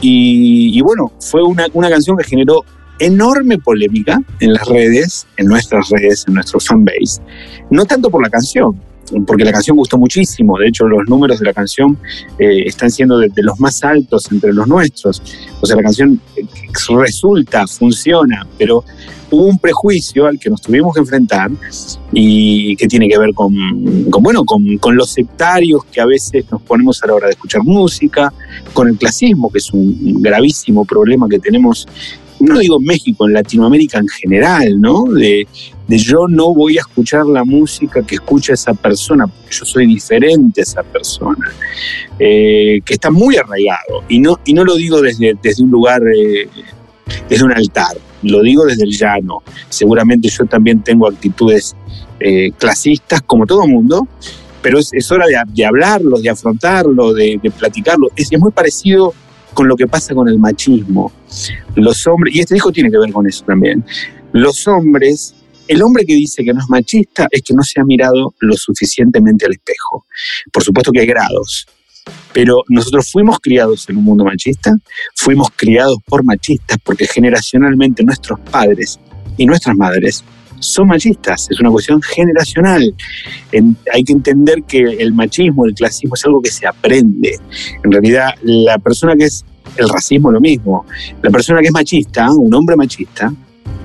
Y, 0.00 0.80
bueno, 0.80 1.12
fue 1.20 1.42
una, 1.42 1.66
una 1.74 1.90
canción 1.90 2.16
que 2.16 2.24
generó 2.24 2.64
enorme 2.98 3.58
polémica 3.58 4.20
en 4.40 4.52
las 4.52 4.66
redes, 4.68 5.26
en 5.36 5.46
nuestras 5.46 5.88
redes, 5.90 6.24
en 6.26 6.34
nuestro 6.34 6.60
fanbase, 6.60 7.22
no 7.70 7.84
tanto 7.84 8.10
por 8.10 8.22
la 8.22 8.30
canción, 8.30 8.80
porque 9.26 9.44
la 9.44 9.52
canción 9.52 9.76
gustó 9.76 9.98
muchísimo, 9.98 10.58
de 10.58 10.68
hecho 10.68 10.86
los 10.86 11.08
números 11.08 11.38
de 11.38 11.46
la 11.46 11.52
canción 11.52 11.98
eh, 12.38 12.64
están 12.66 12.90
siendo 12.90 13.18
de, 13.18 13.30
los 13.36 13.58
más 13.58 13.82
altos 13.82 14.30
entre 14.30 14.52
los 14.52 14.66
nuestros, 14.66 15.22
o 15.60 15.66
sea, 15.66 15.76
la 15.76 15.82
canción 15.82 16.20
eh, 16.36 16.44
resulta, 16.96 17.66
funciona, 17.66 18.46
pero 18.58 18.84
hubo 19.30 19.44
un 19.44 19.58
prejuicio 19.58 20.26
al 20.26 20.38
que 20.38 20.50
nos 20.50 20.62
tuvimos 20.62 20.94
que 20.94 21.00
enfrentar 21.00 21.50
y 22.12 22.76
que 22.76 22.86
tiene 22.86 23.08
que 23.08 23.18
ver 23.18 23.32
con, 23.34 23.54
bueno, 24.10 24.44
con, 24.44 24.78
con, 24.78 24.96
los 24.96 25.10
sectarios 25.10 25.84
que 25.86 26.00
a 26.00 26.06
veces 26.06 26.44
nos 26.50 26.62
ponemos 26.62 27.02
a 27.02 27.06
la 27.06 27.14
hora 27.14 27.26
de 27.26 27.32
escuchar 27.32 27.62
música, 27.62 28.32
con 28.72 28.88
el 28.88 28.96
clasismo, 28.96 29.50
que 29.50 29.58
es 29.58 29.70
un 29.72 30.22
gravísimo 30.22 30.84
problema 30.84 31.28
que 31.28 31.38
tenemos 31.38 31.86
no 32.40 32.58
digo 32.58 32.78
México, 32.80 33.26
en 33.26 33.34
Latinoamérica 33.34 33.98
en 33.98 34.08
general, 34.08 34.80
¿no? 34.80 35.04
De, 35.04 35.46
yo 35.88 36.28
no 36.28 36.54
voy 36.54 36.78
a 36.78 36.80
escuchar 36.80 37.26
la 37.26 37.44
música 37.44 38.02
que 38.02 38.16
escucha 38.16 38.52
esa 38.52 38.74
persona, 38.74 39.26
porque 39.26 39.54
yo 39.54 39.64
soy 39.64 39.86
diferente 39.86 40.60
a 40.60 40.62
esa 40.62 40.82
persona, 40.82 41.52
eh, 42.18 42.80
que 42.84 42.94
está 42.94 43.10
muy 43.10 43.36
arraigado. 43.36 44.04
Y 44.08 44.20
no, 44.20 44.38
y 44.44 44.52
no 44.52 44.64
lo 44.64 44.76
digo 44.76 45.00
desde, 45.00 45.36
desde 45.42 45.62
un 45.62 45.70
lugar, 45.70 46.02
eh, 46.02 46.48
desde 47.28 47.44
un 47.44 47.52
altar, 47.52 47.96
lo 48.22 48.42
digo 48.42 48.64
desde 48.66 48.84
el 48.84 48.90
llano. 48.90 49.42
Seguramente 49.68 50.28
yo 50.28 50.44
también 50.46 50.82
tengo 50.82 51.08
actitudes 51.08 51.74
eh, 52.20 52.52
clasistas, 52.58 53.22
como 53.22 53.46
todo 53.46 53.66
mundo, 53.66 54.06
pero 54.60 54.78
es, 54.78 55.12
hora 55.12 55.24
de, 55.26 55.64
hablarlo, 55.64 56.18
de 56.20 56.28
afrontarlo, 56.28 57.14
de, 57.14 57.40
de 57.42 57.50
platicarlo. 57.50 58.08
Es, 58.14 58.30
es 58.30 58.40
muy 58.40 58.50
parecido 58.50 59.14
con 59.58 59.66
lo 59.66 59.74
que 59.74 59.88
pasa 59.88 60.14
con 60.14 60.28
el 60.28 60.38
machismo. 60.38 61.10
Los 61.74 62.06
hombres, 62.06 62.32
y 62.32 62.38
este 62.38 62.54
disco 62.54 62.70
tiene 62.70 62.92
que 62.92 62.98
ver 62.98 63.10
con 63.12 63.26
eso 63.26 63.44
también, 63.44 63.84
los 64.30 64.68
hombres, 64.68 65.34
el 65.66 65.82
hombre 65.82 66.04
que 66.04 66.14
dice 66.14 66.44
que 66.44 66.54
no 66.54 66.60
es 66.60 66.68
machista 66.68 67.26
es 67.28 67.42
que 67.42 67.54
no 67.54 67.64
se 67.64 67.80
ha 67.80 67.84
mirado 67.84 68.32
lo 68.38 68.54
suficientemente 68.54 69.46
al 69.46 69.54
espejo. 69.54 70.06
Por 70.52 70.62
supuesto 70.62 70.92
que 70.92 71.00
hay 71.00 71.08
grados, 71.08 71.66
pero 72.32 72.62
nosotros 72.68 73.10
fuimos 73.10 73.40
criados 73.40 73.88
en 73.88 73.96
un 73.96 74.04
mundo 74.04 74.24
machista, 74.24 74.76
fuimos 75.16 75.48
criados 75.56 75.96
por 76.06 76.22
machistas 76.22 76.78
porque 76.84 77.08
generacionalmente 77.08 78.04
nuestros 78.04 78.38
padres 78.38 79.00
y 79.36 79.44
nuestras 79.44 79.74
madres 79.74 80.22
son 80.60 80.88
machistas, 80.88 81.48
es 81.50 81.60
una 81.60 81.70
cuestión 81.70 82.00
generacional. 82.02 82.94
hay 83.92 84.04
que 84.04 84.12
entender 84.12 84.62
que 84.64 84.80
el 84.80 85.12
machismo, 85.12 85.66
el 85.66 85.74
clasismo 85.74 86.14
es 86.14 86.24
algo 86.24 86.40
que 86.40 86.50
se 86.50 86.66
aprende. 86.66 87.38
En 87.84 87.92
realidad, 87.92 88.34
la 88.42 88.78
persona 88.78 89.16
que 89.16 89.24
es 89.24 89.44
el 89.76 89.88
racismo 89.88 90.30
lo 90.30 90.40
mismo. 90.40 90.84
La 91.22 91.30
persona 91.30 91.60
que 91.60 91.66
es 91.66 91.72
machista, 91.72 92.30
un 92.32 92.52
hombre 92.54 92.76
machista, 92.76 93.32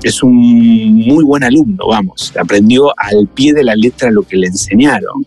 es 0.01 0.21
un 0.21 0.33
muy 0.33 1.23
buen 1.23 1.43
alumno, 1.43 1.87
vamos, 1.87 2.33
aprendió 2.39 2.93
al 2.97 3.27
pie 3.27 3.53
de 3.53 3.63
la 3.63 3.75
letra 3.75 4.11
lo 4.11 4.23
que 4.23 4.37
le 4.37 4.47
enseñaron. 4.47 5.25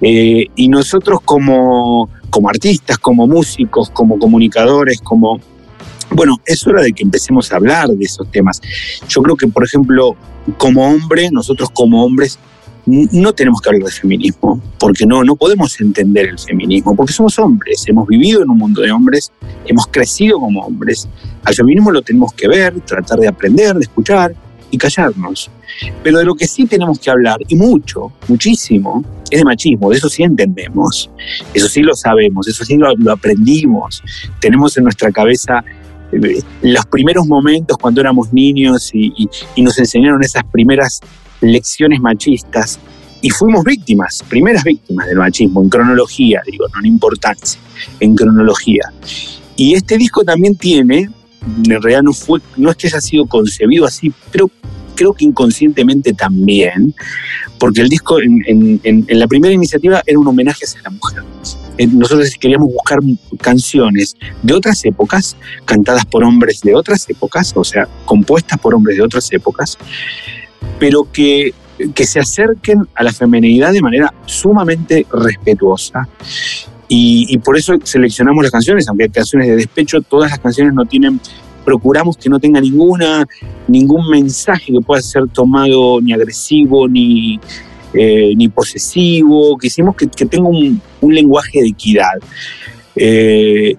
Eh, 0.00 0.46
y 0.54 0.68
nosotros 0.68 1.20
como, 1.24 2.10
como 2.30 2.48
artistas, 2.48 2.98
como 2.98 3.26
músicos, 3.26 3.90
como 3.90 4.18
comunicadores, 4.18 5.00
como... 5.00 5.40
Bueno, 6.14 6.40
es 6.46 6.66
hora 6.66 6.82
de 6.82 6.92
que 6.92 7.02
empecemos 7.02 7.52
a 7.52 7.56
hablar 7.56 7.88
de 7.88 8.04
esos 8.04 8.30
temas. 8.30 8.60
Yo 9.08 9.20
creo 9.22 9.36
que, 9.36 9.48
por 9.48 9.64
ejemplo, 9.64 10.16
como 10.58 10.86
hombre, 10.88 11.28
nosotros 11.30 11.70
como 11.70 12.04
hombres 12.04 12.38
no 12.86 13.32
tenemos 13.32 13.60
que 13.60 13.70
hablar 13.70 13.82
de 13.84 13.90
feminismo, 13.90 14.60
porque 14.78 15.06
no, 15.06 15.24
no 15.24 15.36
podemos 15.36 15.80
entender 15.80 16.28
el 16.28 16.38
feminismo, 16.38 16.94
porque 16.94 17.12
somos 17.12 17.38
hombres, 17.38 17.82
hemos 17.88 18.06
vivido 18.06 18.42
en 18.42 18.50
un 18.50 18.58
mundo 18.58 18.82
de 18.82 18.92
hombres, 18.92 19.32
hemos 19.64 19.86
crecido 19.86 20.38
como 20.38 20.60
hombres. 20.60 21.08
Al 21.44 21.54
feminismo 21.54 21.90
lo 21.90 22.02
tenemos 22.02 22.32
que 22.34 22.46
ver, 22.46 22.78
tratar 22.82 23.18
de 23.18 23.28
aprender, 23.28 23.74
de 23.74 23.82
escuchar 23.82 24.34
y 24.70 24.78
callarnos. 24.78 25.50
Pero 26.02 26.18
de 26.18 26.24
lo 26.24 26.34
que 26.34 26.46
sí 26.46 26.66
tenemos 26.66 26.98
que 26.98 27.10
hablar, 27.10 27.38
y 27.48 27.56
mucho, 27.56 28.12
muchísimo, 28.28 29.02
es 29.30 29.38
de 29.38 29.44
machismo, 29.44 29.90
de 29.90 29.96
eso 29.96 30.08
sí 30.08 30.22
entendemos, 30.22 31.10
eso 31.52 31.68
sí 31.68 31.80
lo 31.80 31.94
sabemos, 31.94 32.46
eso 32.46 32.64
sí 32.64 32.76
lo, 32.76 32.88
aprendimos. 33.10 34.02
Tenemos 34.40 34.76
en 34.76 34.84
nuestra 34.84 35.10
cabeza 35.10 35.64
los 36.62 36.86
primeros 36.86 37.26
momentos 37.26 37.76
cuando 37.78 38.00
éramos 38.00 38.32
niños 38.32 38.90
y, 38.94 39.28
y, 39.56 39.62
nos 39.62 39.78
enseñaron 39.78 40.22
esas 40.22 40.44
primeras 40.44 41.00
lecciones 41.40 42.00
machistas 42.00 42.78
y 43.20 43.30
fuimos 43.30 43.64
víctimas, 43.64 44.22
primeras 44.28 44.64
víctimas 44.64 45.06
del 45.06 45.16
machismo, 45.16 45.62
en 45.62 45.68
cronología, 45.68 46.42
digo, 46.50 46.66
no 46.68 46.80
en 46.80 46.86
importancia, 46.86 47.60
en 48.00 48.14
cronología. 48.14 48.92
Y 49.56 49.74
este 49.74 49.96
disco 49.96 50.24
también 50.24 50.56
tiene, 50.56 51.08
en 51.64 51.82
realidad 51.82 52.02
no, 52.02 52.12
fue, 52.12 52.40
no 52.56 52.70
es 52.70 52.76
que 52.76 52.88
haya 52.88 53.00
sido 53.00 53.26
concebido 53.26 53.86
así, 53.86 54.12
pero 54.30 54.50
creo 54.94 55.12
que 55.12 55.24
inconscientemente 55.24 56.12
también, 56.12 56.94
porque 57.58 57.80
el 57.80 57.88
disco 57.88 58.18
en, 58.20 58.80
la 59.08 59.26
primera 59.26 59.54
iniciativa 59.54 60.02
era 60.06 60.18
un 60.18 60.26
homenaje 60.26 60.64
hacia 60.64 60.82
la 60.82 60.90
mujer. 60.90 61.22
Eh, 61.78 61.86
nosotros 61.86 62.30
queríamos 62.38 62.68
buscar 62.72 62.98
canciones 63.40 64.16
de 64.42 64.54
otras 64.54 64.84
épocas, 64.84 65.36
cantadas 65.64 66.04
por 66.04 66.24
hombres 66.24 66.60
de 66.60 66.74
otras 66.74 67.08
épocas, 67.08 67.52
o 67.56 67.64
sea, 67.64 67.88
compuestas 68.04 68.58
por 68.58 68.74
hombres 68.74 68.96
de 68.96 69.02
otras 69.02 69.32
épocas, 69.32 69.76
pero 70.78 71.08
que, 71.12 71.52
que 71.94 72.06
se 72.06 72.20
acerquen 72.20 72.86
a 72.94 73.02
la 73.02 73.12
feminidad 73.12 73.72
de 73.72 73.82
manera 73.82 74.14
sumamente 74.26 75.06
respetuosa. 75.12 76.08
Y, 76.88 77.38
por 77.38 77.56
eso 77.56 77.74
seleccionamos 77.82 78.44
las 78.44 78.52
canciones, 78.52 78.86
aunque 78.86 79.04
hay 79.04 79.10
canciones 79.10 79.48
de 79.48 79.56
despecho, 79.56 80.00
todas 80.02 80.30
las 80.30 80.38
canciones 80.38 80.74
no 80.74 80.84
tienen, 80.84 81.18
procuramos 81.64 82.16
que 82.16 82.28
no 82.28 82.38
tenga 82.38 82.60
ninguna, 82.60 83.26
ningún 83.66 84.08
mensaje 84.10 84.70
que 84.70 84.80
pueda 84.80 85.02
ser 85.02 85.26
tomado 85.28 86.00
ni 86.00 86.12
agresivo 86.12 86.86
ni, 86.86 87.40
eh, 87.94 88.32
ni 88.36 88.48
posesivo, 88.48 89.56
quisimos 89.58 89.96
que, 89.96 90.08
que 90.08 90.26
tenga 90.26 90.48
un, 90.48 90.80
lenguaje 91.02 91.60
de 91.62 91.68
equidad. 91.68 92.18
Eh, 92.96 93.76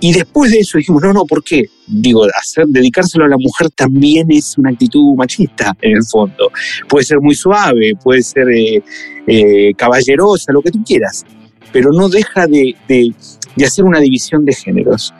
y 0.00 0.12
después 0.12 0.52
de 0.52 0.60
eso 0.60 0.78
dijimos, 0.78 1.02
no, 1.02 1.12
no, 1.12 1.24
¿por 1.24 1.42
qué? 1.42 1.64
Digo, 1.86 2.24
hacer, 2.40 2.66
dedicárselo 2.68 3.24
a 3.24 3.28
la 3.28 3.36
mujer 3.36 3.68
también 3.70 4.30
es 4.30 4.56
una 4.56 4.70
actitud 4.70 5.16
machista, 5.16 5.76
en 5.82 5.96
el 5.96 6.04
fondo. 6.04 6.52
Puede 6.88 7.04
ser 7.04 7.20
muy 7.20 7.34
suave, 7.34 7.94
puede 8.02 8.22
ser 8.22 8.46
eh, 8.50 9.72
caballerosa, 9.76 10.52
lo 10.52 10.62
que 10.62 10.70
tú 10.70 10.82
quieras, 10.84 11.24
pero 11.72 11.90
no 11.92 12.08
deja 12.08 12.46
de, 12.46 12.76
de, 12.86 13.12
de 13.58 13.66
hacer 13.66 13.84
una 13.84 14.00
división 14.00 14.44
de 14.44 14.54
géneros. 14.54 15.12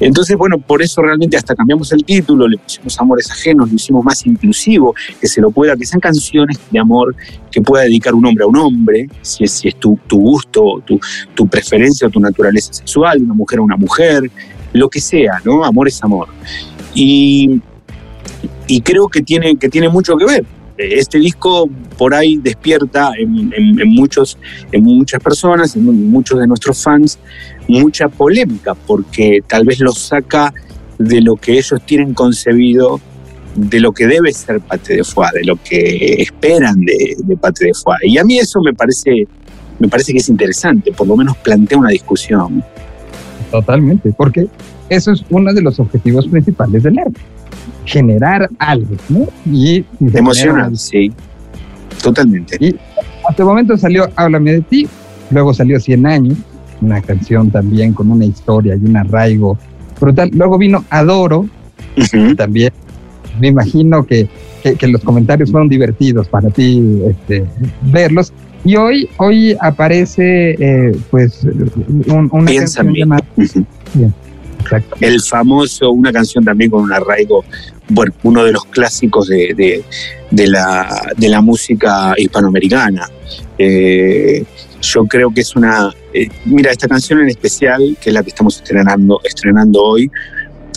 Entonces, 0.00 0.36
bueno, 0.36 0.58
por 0.58 0.80
eso 0.80 1.02
realmente 1.02 1.36
hasta 1.36 1.56
cambiamos 1.56 1.90
el 1.92 2.04
título, 2.04 2.46
le 2.46 2.56
pusimos 2.58 3.00
Amores 3.00 3.30
Ajenos, 3.30 3.68
lo 3.68 3.74
hicimos 3.74 4.04
más 4.04 4.24
inclusivo, 4.26 4.94
que 5.20 5.26
se 5.26 5.40
lo 5.40 5.50
pueda, 5.50 5.76
que 5.76 5.84
sean 5.84 6.00
canciones 6.00 6.58
de 6.70 6.78
amor 6.78 7.16
que 7.50 7.60
pueda 7.60 7.82
dedicar 7.82 8.14
un 8.14 8.24
hombre 8.24 8.44
a 8.44 8.46
un 8.46 8.56
hombre, 8.56 9.08
si 9.22 9.44
es, 9.44 9.52
si 9.52 9.68
es 9.68 9.76
tu, 9.76 9.98
tu 10.06 10.20
gusto, 10.20 10.82
tu, 10.86 11.00
tu 11.34 11.48
preferencia 11.48 12.06
o 12.06 12.10
tu 12.10 12.20
naturaleza 12.20 12.72
sexual, 12.72 13.22
una 13.22 13.34
mujer 13.34 13.58
a 13.58 13.62
una 13.62 13.76
mujer, 13.76 14.30
lo 14.72 14.88
que 14.88 15.00
sea, 15.00 15.40
¿no? 15.44 15.64
Amor 15.64 15.88
es 15.88 16.02
amor. 16.04 16.28
Y, 16.94 17.60
y 18.68 18.80
creo 18.82 19.08
que 19.08 19.22
tiene, 19.22 19.56
que 19.56 19.68
tiene 19.68 19.88
mucho 19.88 20.16
que 20.16 20.26
ver. 20.26 20.44
Este 20.78 21.18
disco 21.18 21.68
por 21.96 22.14
ahí 22.14 22.36
despierta 22.36 23.12
en, 23.18 23.52
en, 23.52 23.80
en 23.80 23.88
muchos, 23.90 24.38
en 24.72 24.84
muchas 24.84 25.20
personas, 25.22 25.74
en 25.74 26.10
muchos 26.10 26.38
de 26.38 26.46
nuestros 26.46 26.82
fans, 26.82 27.18
mucha 27.66 28.08
polémica, 28.08 28.74
porque 28.74 29.40
tal 29.46 29.64
vez 29.64 29.80
los 29.80 29.98
saca 29.98 30.54
de 30.98 31.20
lo 31.20 31.36
que 31.36 31.58
ellos 31.58 31.80
tienen 31.84 32.14
concebido 32.14 33.00
de 33.54 33.80
lo 33.80 33.92
que 33.92 34.06
debe 34.06 34.32
ser 34.32 34.60
Pate 34.60 34.96
de 34.96 35.04
Foix, 35.04 35.32
de 35.32 35.44
lo 35.44 35.56
que 35.56 36.22
esperan 36.22 36.80
de, 36.80 37.16
de 37.24 37.36
Pate 37.36 37.66
de 37.66 37.72
Foix. 37.74 37.98
Y 38.04 38.18
a 38.18 38.24
mí 38.24 38.38
eso 38.38 38.60
me 38.60 38.72
parece, 38.72 39.26
me 39.78 39.88
parece 39.88 40.12
que 40.12 40.18
es 40.18 40.28
interesante, 40.28 40.92
por 40.92 41.08
lo 41.08 41.16
menos 41.16 41.36
plantea 41.38 41.78
una 41.78 41.90
discusión. 41.90 42.62
Totalmente, 43.50 44.12
porque 44.16 44.46
eso 44.88 45.12
es 45.12 45.24
uno 45.30 45.52
de 45.52 45.62
los 45.62 45.80
objetivos 45.80 46.28
principales 46.28 46.82
del 46.82 46.98
arte, 46.98 47.20
generar 47.88 48.48
algo, 48.58 48.96
¿no? 49.08 49.26
Y, 49.46 49.84
y 49.98 50.16
emocional, 50.16 50.76
sí, 50.76 51.10
totalmente. 52.02 52.56
Y 52.60 52.76
hasta 53.26 53.42
el 53.42 53.48
momento 53.48 53.76
salió 53.78 54.08
Háblame 54.14 54.52
de 54.52 54.60
ti, 54.60 54.88
luego 55.30 55.54
salió 55.54 55.80
100 55.80 56.06
años, 56.06 56.38
una 56.82 57.00
canción 57.00 57.50
también 57.50 57.94
con 57.94 58.10
una 58.10 58.26
historia 58.26 58.76
y 58.76 58.84
un 58.84 58.96
arraigo 58.96 59.58
brutal. 59.98 60.30
Luego 60.34 60.58
vino 60.58 60.84
Adoro, 60.90 61.40
uh 61.40 61.48
-huh. 61.96 62.36
también. 62.36 62.72
Me 63.40 63.48
imagino 63.48 64.04
que, 64.04 64.28
que, 64.62 64.74
que, 64.74 64.86
los 64.88 65.02
comentarios 65.02 65.50
fueron 65.50 65.68
divertidos 65.68 66.28
para 66.28 66.50
ti 66.50 67.00
este, 67.08 67.46
verlos. 67.90 68.32
Y 68.64 68.76
hoy, 68.76 69.08
hoy 69.16 69.56
aparece 69.60 70.56
eh, 70.58 70.96
pues 71.10 71.44
un, 71.44 72.28
una 72.30 72.46
Piensa 72.46 72.82
canción 72.82 72.94
llamada... 72.94 73.24
Uh 73.36 73.42
-huh. 73.42 74.12
El 75.00 75.20
famoso, 75.20 75.90
una 75.90 76.12
canción 76.12 76.44
también 76.44 76.70
con 76.70 76.82
un 76.82 76.92
arraigo, 76.92 77.44
bueno, 77.88 78.12
uno 78.22 78.44
de 78.44 78.52
los 78.52 78.64
clásicos 78.66 79.28
de, 79.28 79.54
de, 79.56 79.84
de 80.30 80.46
la, 80.46 81.12
de 81.16 81.28
la 81.28 81.40
música 81.40 82.14
hispanoamericana. 82.16 83.08
Eh, 83.56 84.44
yo 84.80 85.04
creo 85.06 85.32
que 85.32 85.40
es 85.40 85.56
una... 85.56 85.94
Eh, 86.12 86.28
mira, 86.44 86.70
esta 86.70 86.86
canción 86.88 87.20
en 87.20 87.28
especial, 87.28 87.96
que 88.00 88.10
es 88.10 88.14
la 88.14 88.22
que 88.22 88.30
estamos 88.30 88.56
estrenando, 88.56 89.20
estrenando 89.24 89.82
hoy, 89.82 90.10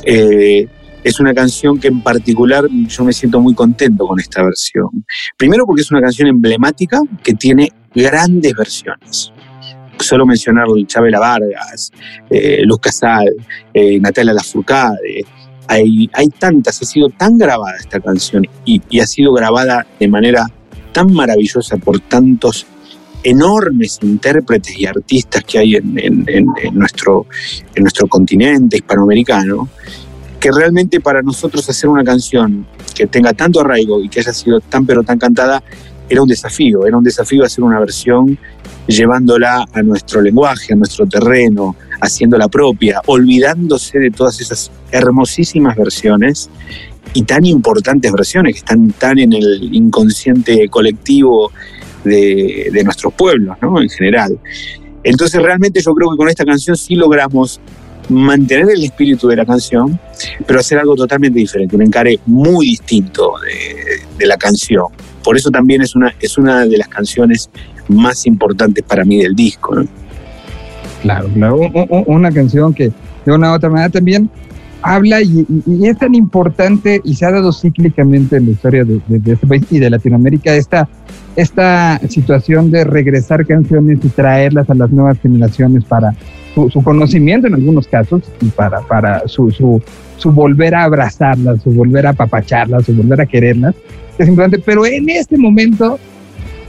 eh, 0.05 0.67
es 1.03 1.19
una 1.19 1.33
canción 1.33 1.79
que 1.79 1.87
en 1.87 2.01
particular 2.01 2.65
yo 2.69 3.03
me 3.03 3.13
siento 3.13 3.39
muy 3.39 3.53
contento 3.53 4.05
con 4.07 4.19
esta 4.19 4.43
versión. 4.43 4.89
Primero 5.37 5.65
porque 5.65 5.81
es 5.81 5.91
una 5.91 6.01
canción 6.01 6.27
emblemática 6.27 7.01
que 7.23 7.33
tiene 7.33 7.71
grandes 7.93 8.53
versiones. 8.53 9.33
Solo 10.01 10.25
mencionar 10.25 10.65
Chabela 10.87 11.19
Vargas, 11.19 11.91
eh, 12.29 12.61
Luz 12.65 12.79
Casal, 12.79 13.29
eh, 13.73 13.99
Natalia 13.99 14.33
Lafourcade, 14.33 15.25
hay, 15.67 16.09
hay 16.13 16.27
tantas, 16.27 16.81
ha 16.81 16.85
sido 16.85 17.09
tan 17.09 17.37
grabada 17.37 17.77
esta 17.79 17.99
canción 17.99 18.45
y, 18.65 18.81
y 18.89 18.99
ha 18.99 19.07
sido 19.07 19.31
grabada 19.33 19.85
de 19.99 20.07
manera 20.07 20.47
tan 20.91 21.13
maravillosa 21.13 21.77
por 21.77 21.99
tantos 21.99 22.65
enormes 23.23 23.99
intérpretes 24.01 24.77
y 24.77 24.85
artistas 24.85 25.43
que 25.43 25.59
hay 25.59 25.75
en, 25.75 25.97
en, 25.97 26.25
en, 26.27 26.45
en, 26.61 26.75
nuestro, 26.75 27.25
en 27.75 27.83
nuestro 27.83 28.07
continente 28.07 28.77
hispanoamericano, 28.77 29.69
que 30.39 30.51
realmente 30.51 30.99
para 30.99 31.21
nosotros 31.21 31.69
hacer 31.69 31.89
una 31.89 32.03
canción 32.03 32.65
que 32.95 33.05
tenga 33.07 33.33
tanto 33.33 33.61
arraigo 33.61 34.01
y 34.01 34.09
que 34.09 34.21
haya 34.21 34.33
sido 34.33 34.59
tan 34.59 34.85
pero 34.85 35.03
tan 35.03 35.19
cantada, 35.19 35.63
era 36.11 36.21
un 36.21 36.27
desafío, 36.27 36.85
era 36.85 36.97
un 36.97 37.03
desafío 37.03 37.45
hacer 37.45 37.63
una 37.63 37.79
versión 37.79 38.37
llevándola 38.85 39.65
a 39.71 39.81
nuestro 39.81 40.21
lenguaje, 40.21 40.73
a 40.73 40.75
nuestro 40.75 41.05
terreno, 41.07 41.75
haciéndola 42.01 42.49
propia, 42.49 43.01
olvidándose 43.05 43.97
de 43.97 44.11
todas 44.11 44.41
esas 44.41 44.71
hermosísimas 44.91 45.77
versiones 45.77 46.49
y 47.13 47.23
tan 47.23 47.45
importantes 47.45 48.11
versiones 48.11 48.53
que 48.53 48.59
están 48.59 48.91
tan 48.91 49.19
en 49.19 49.31
el 49.31 49.73
inconsciente 49.73 50.67
colectivo 50.67 51.51
de, 52.03 52.69
de 52.73 52.83
nuestros 52.83 53.13
pueblos, 53.13 53.57
¿no? 53.61 53.81
En 53.81 53.89
general. 53.89 54.37
Entonces 55.03 55.41
realmente 55.41 55.81
yo 55.81 55.93
creo 55.93 56.11
que 56.11 56.17
con 56.17 56.27
esta 56.27 56.43
canción 56.43 56.75
sí 56.75 56.95
logramos 56.95 57.61
mantener 58.09 58.69
el 58.71 58.83
espíritu 58.83 59.27
de 59.27 59.37
la 59.37 59.45
canción, 59.45 59.97
pero 60.45 60.59
hacer 60.59 60.77
algo 60.77 60.95
totalmente 60.95 61.39
diferente, 61.39 61.75
un 61.75 61.83
encare 61.83 62.19
muy 62.25 62.65
distinto 62.65 63.33
de, 63.39 64.01
de, 64.17 64.27
la 64.27 64.37
canción. 64.37 64.87
Por 65.23 65.37
eso 65.37 65.51
también 65.51 65.81
es 65.81 65.95
una, 65.95 66.13
es 66.19 66.37
una 66.37 66.65
de 66.65 66.77
las 66.77 66.87
canciones 66.87 67.49
más 67.87 68.25
importantes 68.25 68.83
para 68.83 69.03
mí 69.03 69.21
del 69.21 69.35
disco. 69.35 69.83
Claro, 71.01 71.29
claro, 71.33 71.57
una 72.07 72.31
canción 72.31 72.73
que 72.73 72.91
de 73.25 73.31
una 73.31 73.51
u 73.51 73.55
otra 73.55 73.69
manera 73.69 73.89
también 73.89 74.29
habla 74.83 75.21
y, 75.21 75.45
es 75.83 75.97
tan 75.97 76.15
importante 76.15 77.01
y 77.03 77.15
se 77.15 77.25
ha 77.25 77.31
dado 77.31 77.51
cíclicamente 77.51 78.37
en 78.37 78.45
la 78.45 78.51
historia 78.51 78.83
de, 78.83 78.99
de, 79.07 79.19
de 79.19 79.33
este 79.33 79.47
país 79.47 79.63
y 79.69 79.79
de 79.79 79.89
Latinoamérica 79.89 80.55
esta, 80.55 80.87
esta 81.35 81.99
situación 82.09 82.71
de 82.71 82.83
regresar 82.83 83.45
canciones 83.45 83.99
y 84.03 84.09
traerlas 84.09 84.69
a 84.69 84.73
las 84.73 84.89
nuevas 84.91 85.19
generaciones 85.19 85.83
para 85.85 86.15
su, 86.53 86.81
conocimiento 86.83 87.47
en 87.47 87.55
algunos 87.55 87.87
casos 87.87 88.21
y 88.41 88.47
para, 88.47 88.81
para 88.81 89.27
su, 89.27 89.51
su, 89.51 90.31
volver 90.31 90.75
a 90.75 90.83
abrazarlas, 90.83 91.61
su 91.61 91.71
volver 91.71 92.07
a 92.07 92.11
apapacharlas, 92.11 92.85
su 92.85 92.93
volver 92.93 93.21
a 93.21 93.25
quererlas. 93.25 93.75
Es 94.17 94.27
importante, 94.27 94.59
pero 94.59 94.85
en 94.85 95.09
este 95.09 95.37
momento, 95.37 95.97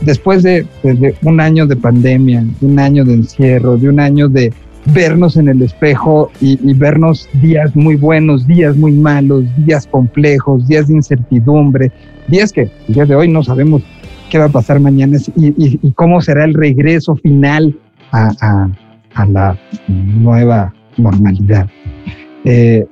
después 0.00 0.42
de, 0.42 0.66
de 0.82 1.14
un 1.22 1.40
año 1.40 1.66
de 1.66 1.76
pandemia, 1.76 2.44
de 2.60 2.66
un 2.66 2.78
año 2.78 3.04
de 3.04 3.14
encierro, 3.14 3.76
de 3.76 3.88
un 3.88 4.00
año 4.00 4.28
de 4.28 4.52
vernos 4.86 5.36
en 5.36 5.48
el 5.48 5.62
espejo 5.62 6.30
y, 6.40 6.56
vernos 6.74 7.28
días 7.34 7.74
muy 7.76 7.96
buenos, 7.96 8.46
días 8.46 8.76
muy 8.76 8.92
malos, 8.92 9.44
días 9.64 9.86
complejos, 9.86 10.66
días 10.66 10.88
de 10.88 10.94
incertidumbre, 10.94 11.92
días 12.28 12.52
que 12.52 12.62
el 12.88 12.94
día 12.94 13.06
de 13.06 13.14
hoy 13.14 13.28
no 13.28 13.42
sabemos 13.42 13.82
qué 14.30 14.38
va 14.38 14.46
a 14.46 14.48
pasar 14.48 14.80
mañana 14.80 15.18
y, 15.36 15.90
cómo 15.92 16.20
será 16.20 16.44
el 16.44 16.54
regreso 16.54 17.16
final 17.16 17.76
a, 18.10 18.68
a 19.14 19.26
la 19.26 19.58
nueva 19.88 20.72
normalidad. 20.96 21.68
Eh, 22.44 22.86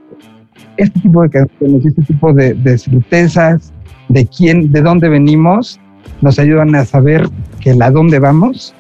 este 0.77 1.01
tipo 1.01 1.23
de 1.23 1.31
canciones, 1.31 1.87
este 1.87 2.03
tipo 2.03 2.33
de, 2.33 2.55
de 2.55 2.79
certezas 2.79 3.73
de 4.09 4.27
quién, 4.27 4.73
de 4.73 4.83
dónde 4.83 5.09
venimos, 5.09 5.81
nos 6.21 6.39
ayudan 6.39 6.75
a 6.75 6.85
saber 6.85 7.29
que 7.61 7.75
la 7.75 7.91
dónde 7.91 8.19
vamos 8.19 8.75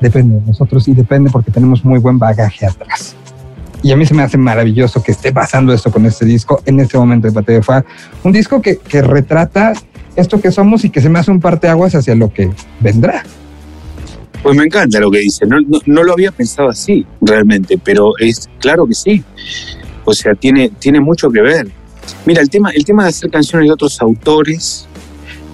depende 0.00 0.36
de 0.36 0.46
nosotros 0.46 0.86
y 0.88 0.94
depende 0.94 1.30
porque 1.30 1.50
tenemos 1.50 1.84
muy 1.84 1.98
buen 1.98 2.18
bagaje 2.18 2.66
atrás. 2.66 3.16
Y 3.82 3.92
a 3.92 3.96
mí 3.96 4.06
se 4.06 4.14
me 4.14 4.22
hace 4.22 4.38
maravilloso 4.38 5.02
que 5.02 5.12
esté 5.12 5.32
pasando 5.32 5.72
esto 5.72 5.90
con 5.90 6.06
este 6.06 6.24
disco 6.24 6.62
en 6.66 6.80
este 6.80 6.98
momento 6.98 7.28
de 7.28 7.34
Pate 7.34 7.52
de 7.52 7.62
Fua. 7.62 7.84
Un 8.24 8.32
disco 8.32 8.60
que, 8.60 8.78
que, 8.78 9.02
retrata 9.02 9.74
esto 10.16 10.40
que 10.40 10.50
somos 10.50 10.84
y 10.84 10.90
que 10.90 11.00
se 11.00 11.08
me 11.08 11.18
hace 11.18 11.30
un 11.30 11.40
parteaguas 11.40 11.94
hacia 11.94 12.14
lo 12.14 12.32
que 12.32 12.50
vendrá. 12.80 13.22
Pues 14.42 14.56
me 14.56 14.64
encanta 14.64 15.00
lo 15.00 15.10
que 15.10 15.18
dice. 15.18 15.46
No, 15.46 15.60
no, 15.60 15.78
no, 15.86 16.02
lo 16.02 16.12
había 16.12 16.30
pensado 16.30 16.68
así 16.68 17.06
realmente, 17.20 17.78
pero 17.82 18.12
es 18.18 18.48
claro 18.60 18.86
que 18.86 18.94
sí. 18.94 19.24
O 20.04 20.14
sea, 20.14 20.34
tiene, 20.34 20.70
tiene 20.78 21.00
mucho 21.00 21.30
que 21.30 21.40
ver. 21.40 21.68
Mira, 22.24 22.40
el 22.40 22.48
tema, 22.48 22.70
el 22.70 22.84
tema 22.84 23.02
de 23.02 23.08
hacer 23.08 23.30
canciones 23.30 23.68
de 23.68 23.72
otros 23.72 24.00
autores 24.00 24.86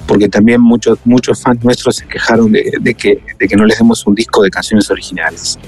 porque 0.06 0.28
también 0.28 0.60
muchos, 0.60 0.98
muchos 1.04 1.40
fans 1.40 1.64
nuestros 1.64 1.96
se 1.96 2.06
quejaron 2.06 2.52
de, 2.52 2.94
que, 2.94 3.22
de 3.38 3.48
que 3.48 3.56
no 3.56 3.64
les 3.64 3.78
demos 3.78 4.06
un 4.06 4.14
disco 4.14 4.42
de 4.42 4.50
canciones 4.50 4.90
originales. 4.90 5.58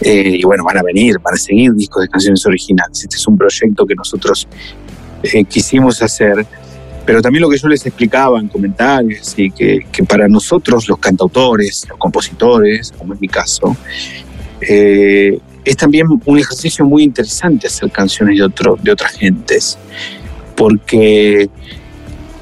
Eh, 0.00 0.36
y 0.38 0.42
bueno, 0.42 0.64
van 0.64 0.78
a 0.78 0.82
venir, 0.82 1.18
van 1.20 1.34
a 1.34 1.38
seguir 1.38 1.72
discos 1.72 2.02
de 2.02 2.08
canciones 2.08 2.44
originales. 2.44 3.02
Este 3.02 3.16
es 3.16 3.26
un 3.26 3.38
proyecto 3.38 3.86
que 3.86 3.94
nosotros 3.94 4.46
eh, 5.22 5.44
quisimos 5.44 6.02
hacer, 6.02 6.46
pero 7.08 7.22
también 7.22 7.40
lo 7.40 7.48
que 7.48 7.56
yo 7.56 7.68
les 7.68 7.86
explicaba 7.86 8.38
en 8.38 8.48
comentarios, 8.48 9.32
y 9.38 9.50
que, 9.50 9.86
que 9.90 10.04
para 10.04 10.28
nosotros 10.28 10.86
los 10.88 10.98
cantautores, 10.98 11.86
los 11.88 11.96
compositores, 11.96 12.92
como 12.98 13.14
es 13.14 13.20
mi 13.22 13.28
caso, 13.28 13.74
eh, 14.60 15.38
es 15.64 15.76
también 15.78 16.06
un 16.22 16.38
ejercicio 16.38 16.84
muy 16.84 17.04
interesante 17.04 17.66
hacer 17.66 17.90
canciones 17.90 18.36
de, 18.36 18.44
otro, 18.44 18.76
de 18.82 18.92
otras 18.92 19.12
gentes, 19.12 19.78
porque 20.54 21.48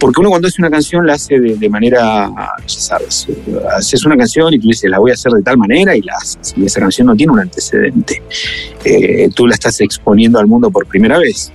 Porque 0.01 0.21
uno 0.21 0.31
cuando 0.31 0.49
hace 0.49 0.61
una 0.61 0.71
canción 0.71 1.07
la 1.07 1.15
hace 1.15 1.39
de, 1.39 1.69
manera, 1.69 2.29
ya 2.67 2.81
sabes, 2.81 3.29
haces 3.71 4.05
una 4.05 4.17
canción 4.17 4.53
y 4.53 4.59
tú 4.59 4.67
dices, 4.67 4.91
la 4.91 4.99
voy 4.99 5.13
a 5.13 5.15
hacer 5.15 5.31
de 5.31 5.43
tal 5.43 5.59
manera 5.59 5.97
y 5.97 6.03
la 6.03 6.15
haces. 6.17 6.55
Y 6.57 6.67
esa 6.67 6.81
canción 6.81 7.07
no 7.07 7.15
tiene 7.15 7.33
un 7.33 7.39
antecedente. 7.39 8.21
Eh, 8.85 9.29
tú 9.33 9.47
la 9.47 9.55
estás 9.55 9.81
exponiendo 9.81 10.41
al 10.41 10.49
mundo 10.49 10.73
por 10.73 10.87
primera 10.87 11.19
vez. 11.19 11.53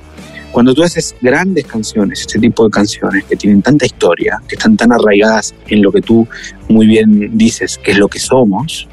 Cuando 0.52 0.74
tú 0.74 0.84
haces 0.84 1.16
grandes 1.22 1.66
canciones, 1.66 2.22
este 2.22 2.40
tipo 2.40 2.66
de 2.66 2.72
canciones 2.72 3.24
que 3.26 3.36
tienen 3.36 3.62
tanta 3.62 3.86
historia, 3.86 4.42
que 4.48 4.56
están 4.56 4.76
tan 4.76 4.92
arraigadas 4.92 5.56
en 5.68 5.82
lo 5.82 5.92
que 5.92 6.02
tú 6.02 6.28
muy 6.68 6.88
bien 6.88 7.38
dices, 7.38 7.78
que 7.78 7.92
es 7.92 7.98
lo 7.98 8.08
que 8.08 8.20
somos, 8.20 8.88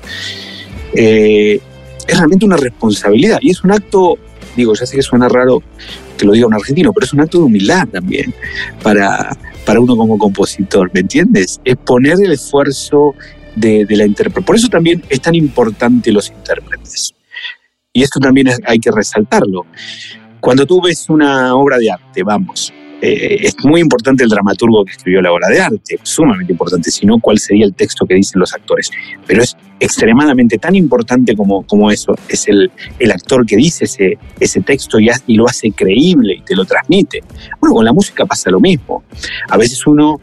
eh, 0.94 1.60
es 2.06 2.16
realmente 2.16 2.46
una 2.46 2.56
responsabilidad 2.56 3.38
y 3.42 3.50
es 3.50 3.62
un 3.64 3.72
acto, 3.72 4.18
digo, 4.56 4.74
ya 4.74 4.86
sé 4.86 4.96
que 4.96 5.02
suena 5.02 5.28
raro 5.28 5.62
que 6.16 6.26
lo 6.26 6.32
diga 6.32 6.46
un 6.46 6.54
argentino, 6.54 6.92
pero 6.92 7.06
es 7.06 7.12
un 7.12 7.20
acto 7.20 7.38
de 7.38 7.44
humildad 7.44 7.86
también 7.88 8.34
para, 8.82 9.36
para 9.64 9.80
uno 9.80 9.96
como 9.96 10.16
compositor, 10.16 10.90
¿me 10.94 11.00
entiendes? 11.00 11.60
Es 11.64 11.76
poner 11.76 12.14
el 12.22 12.32
esfuerzo 12.32 13.14
de, 13.54 13.86
la 13.90 14.04
intérprete. 14.04 14.46
Por 14.46 14.56
eso 14.56 14.68
también 14.68 15.02
es 15.08 15.20
tan 15.20 15.34
importante 15.34 16.12
los 16.12 16.30
intérpretes. 16.30 17.14
Y 17.92 18.02
esto 18.02 18.20
también 18.20 18.48
hay 18.64 18.78
que 18.78 18.90
resaltarlo. 18.90 19.66
Cuando 20.40 20.66
tú 20.66 20.80
ves 20.80 21.08
una 21.08 21.54
obra 21.54 21.78
de 21.78 21.90
arte, 21.90 22.22
vamos, 22.22 22.72
eh, 23.00 23.38
es 23.42 23.56
muy 23.64 23.80
importante 23.80 24.24
el 24.24 24.28
dramaturgo 24.28 24.84
que 24.84 24.92
escribió 24.92 25.22
la 25.22 25.32
obra 25.32 25.48
de 25.48 25.60
arte, 25.60 25.98
sumamente 26.02 26.52
importante, 26.52 26.90
si 26.90 27.06
no, 27.06 27.20
cuál 27.20 27.38
sería 27.38 27.64
el 27.64 27.74
texto 27.74 28.06
que 28.06 28.14
dicen 28.14 28.40
los 28.40 28.52
actores. 28.52 28.90
Pero 29.26 29.42
es 29.42 29.56
extremadamente 29.78 30.58
tan 30.58 30.74
importante 30.74 31.36
como, 31.36 31.64
como 31.64 31.90
eso, 31.90 32.14
es 32.28 32.48
el, 32.48 32.70
el 32.98 33.10
actor 33.12 33.46
que 33.46 33.56
dice 33.56 33.84
ese, 33.84 34.18
ese 34.40 34.60
texto 34.62 34.98
y, 34.98 35.08
y, 35.26 35.36
lo 35.36 35.46
hace 35.46 35.70
creíble 35.70 36.34
y 36.38 36.42
te 36.42 36.56
lo 36.56 36.64
transmite. 36.64 37.22
Bueno, 37.60 37.76
con 37.76 37.84
la 37.84 37.92
música 37.92 38.26
pasa 38.26 38.50
lo 38.50 38.58
mismo. 38.58 39.04
A 39.48 39.56
veces 39.56 39.86
uno 39.86 40.20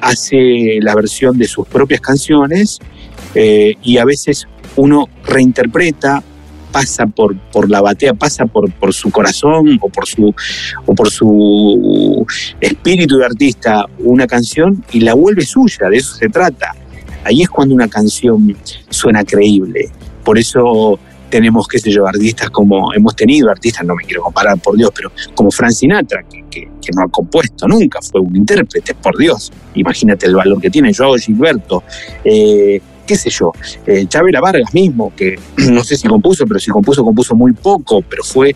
hace 0.00 0.78
la 0.80 0.94
versión 0.94 1.38
de 1.38 1.46
sus 1.46 1.66
propias 1.66 2.00
canciones 2.00 2.78
eh, 3.34 3.74
y 3.82 3.98
a 3.98 4.04
veces 4.04 4.46
uno 4.76 5.08
reinterpreta 5.24 6.22
pasa 6.70 7.06
por, 7.06 7.36
por 7.36 7.70
la 7.70 7.80
batea, 7.80 8.14
pasa 8.14 8.46
por, 8.46 8.70
por 8.72 8.92
su 8.92 9.10
corazón 9.10 9.78
o 9.80 9.88
por 9.88 10.06
su, 10.06 10.34
o 10.86 10.94
por 10.94 11.10
su 11.10 12.26
espíritu 12.60 13.18
de 13.18 13.24
artista 13.24 13.86
una 13.98 14.26
canción 14.26 14.84
y 14.92 15.00
la 15.00 15.14
vuelve 15.14 15.44
suya, 15.44 15.88
de 15.88 15.96
eso 15.96 16.14
se 16.14 16.28
trata. 16.28 16.74
Ahí 17.24 17.42
es 17.42 17.48
cuando 17.48 17.74
una 17.74 17.88
canción 17.88 18.56
suena 18.88 19.24
creíble. 19.24 19.90
Por 20.24 20.38
eso 20.38 20.98
tenemos, 21.28 21.68
qué 21.68 21.78
sé 21.78 21.90
yo, 21.90 22.06
artistas 22.06 22.50
como 22.50 22.92
hemos 22.94 23.14
tenido, 23.14 23.50
artistas, 23.50 23.84
no 23.84 23.94
me 23.94 24.04
quiero 24.04 24.22
comparar 24.22 24.58
por 24.58 24.76
Dios, 24.76 24.90
pero 24.94 25.12
como 25.34 25.50
Frank 25.50 25.72
Sinatra, 25.72 26.24
que, 26.28 26.68
no 26.94 27.02
ha 27.02 27.08
compuesto 27.08 27.68
nunca, 27.68 28.00
fue 28.00 28.22
un 28.22 28.34
intérprete, 28.34 28.94
por 28.94 29.18
Dios. 29.18 29.52
Imagínate 29.74 30.24
el 30.24 30.34
valor 30.34 30.58
que 30.58 30.70
tiene 30.70 30.94
Joao 30.94 31.16
Gilberto. 31.16 31.82
Eh, 32.24 32.80
qué 33.08 33.16
sé 33.16 33.30
yo, 33.30 33.52
eh, 33.86 34.06
Chabela 34.06 34.40
Vargas 34.40 34.72
mismo, 34.72 35.12
que 35.16 35.36
no 35.56 35.82
sé 35.82 35.96
si 35.96 36.06
compuso, 36.06 36.46
pero 36.46 36.60
si 36.60 36.70
compuso, 36.70 37.02
compuso 37.02 37.34
muy 37.34 37.52
poco, 37.52 38.02
pero 38.02 38.22
fue 38.22 38.54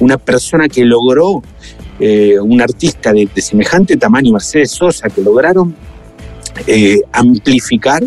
una 0.00 0.18
persona 0.18 0.68
que 0.68 0.84
logró, 0.84 1.42
eh, 2.00 2.38
un 2.40 2.60
artista 2.60 3.12
de, 3.12 3.28
semejante 3.36 3.96
tamaño, 3.96 4.32
Mercedes 4.32 4.72
Sosa, 4.72 5.08
que 5.08 5.22
lograron 5.22 5.74
eh, 6.66 7.00
amplificar 7.12 8.02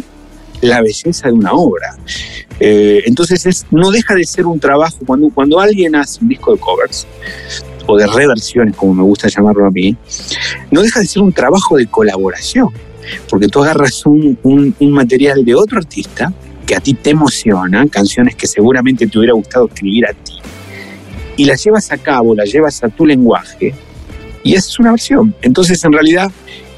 la 0.61 0.81
belleza 0.81 1.27
de 1.29 1.33
una 1.33 1.53
obra. 1.53 1.95
entonces 2.59 3.65
no 3.71 3.91
deja 3.91 4.15
de 4.15 4.25
ser 4.25 4.45
un 4.45 4.59
trabajo, 4.59 4.97
cuando, 5.05 5.29
cuando 5.29 5.59
alguien 5.59 5.95
hace 5.95 6.21
un 6.21 6.29
disco 6.29 6.53
de 6.53 6.59
covers, 6.59 7.07
o 7.87 7.97
de 7.97 8.07
reversiones, 8.07 8.75
como 8.75 8.95
me 8.95 9.03
gusta 9.03 9.27
llamarlo 9.27 9.65
a 9.65 9.71
mí, 9.71 9.95
no 10.71 10.81
deja 10.81 10.99
de 10.99 11.07
ser 11.07 11.21
un 11.21 11.31
trabajo 11.31 11.77
de 11.77 11.85
colaboración 11.85 12.69
porque 13.29 13.47
tú 13.47 13.63
agarras 13.63 14.05
un, 14.05 14.37
material 14.79 15.43
de 15.43 15.55
otro 15.55 15.77
artista 15.77 16.31
que 16.65 16.75
a 16.75 16.79
ti 16.79 16.93
te 16.93 17.11
emociona, 17.11 17.85
canciones 17.87 18.35
que 18.35 18.47
seguramente 18.47 19.07
te 19.07 19.17
hubiera 19.17 19.33
gustado 19.33 19.67
escribir 19.67 20.07
a 20.07 20.13
ti, 20.13 20.33
y 21.37 21.45
las 21.45 21.63
llevas 21.63 21.91
a 21.91 21.97
cabo, 21.97 22.33
las 22.33 22.51
llevas 22.51 22.83
a 22.83 22.89
tu 22.89 23.05
lenguaje, 23.05 23.73
y 24.43 24.53
es 24.53 24.79
una 24.79 24.91
versión. 24.91 25.35
Entonces, 25.41 25.83
en 25.83 25.91
realidad, 25.91 26.31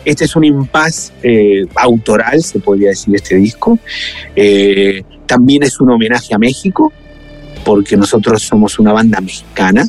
este 0.06 0.26
es 0.26 0.36
un 0.36 0.46
impas 0.46 1.12
eh, 1.22 1.66
autoral, 1.76 2.42
se 2.42 2.60
podría 2.60 2.90
decir, 2.90 3.14
este 3.14 3.36
disco. 3.36 3.78
Eh, 4.36 5.04
también 5.26 5.64
es 5.64 5.80
un 5.82 5.92
homenaje 5.92 6.34
a 6.34 6.38
México, 6.38 6.94
porque 7.68 7.98
nosotros 7.98 8.44
somos 8.44 8.80
una 8.80 8.94
banda 8.94 9.20
mexicana, 9.20 9.86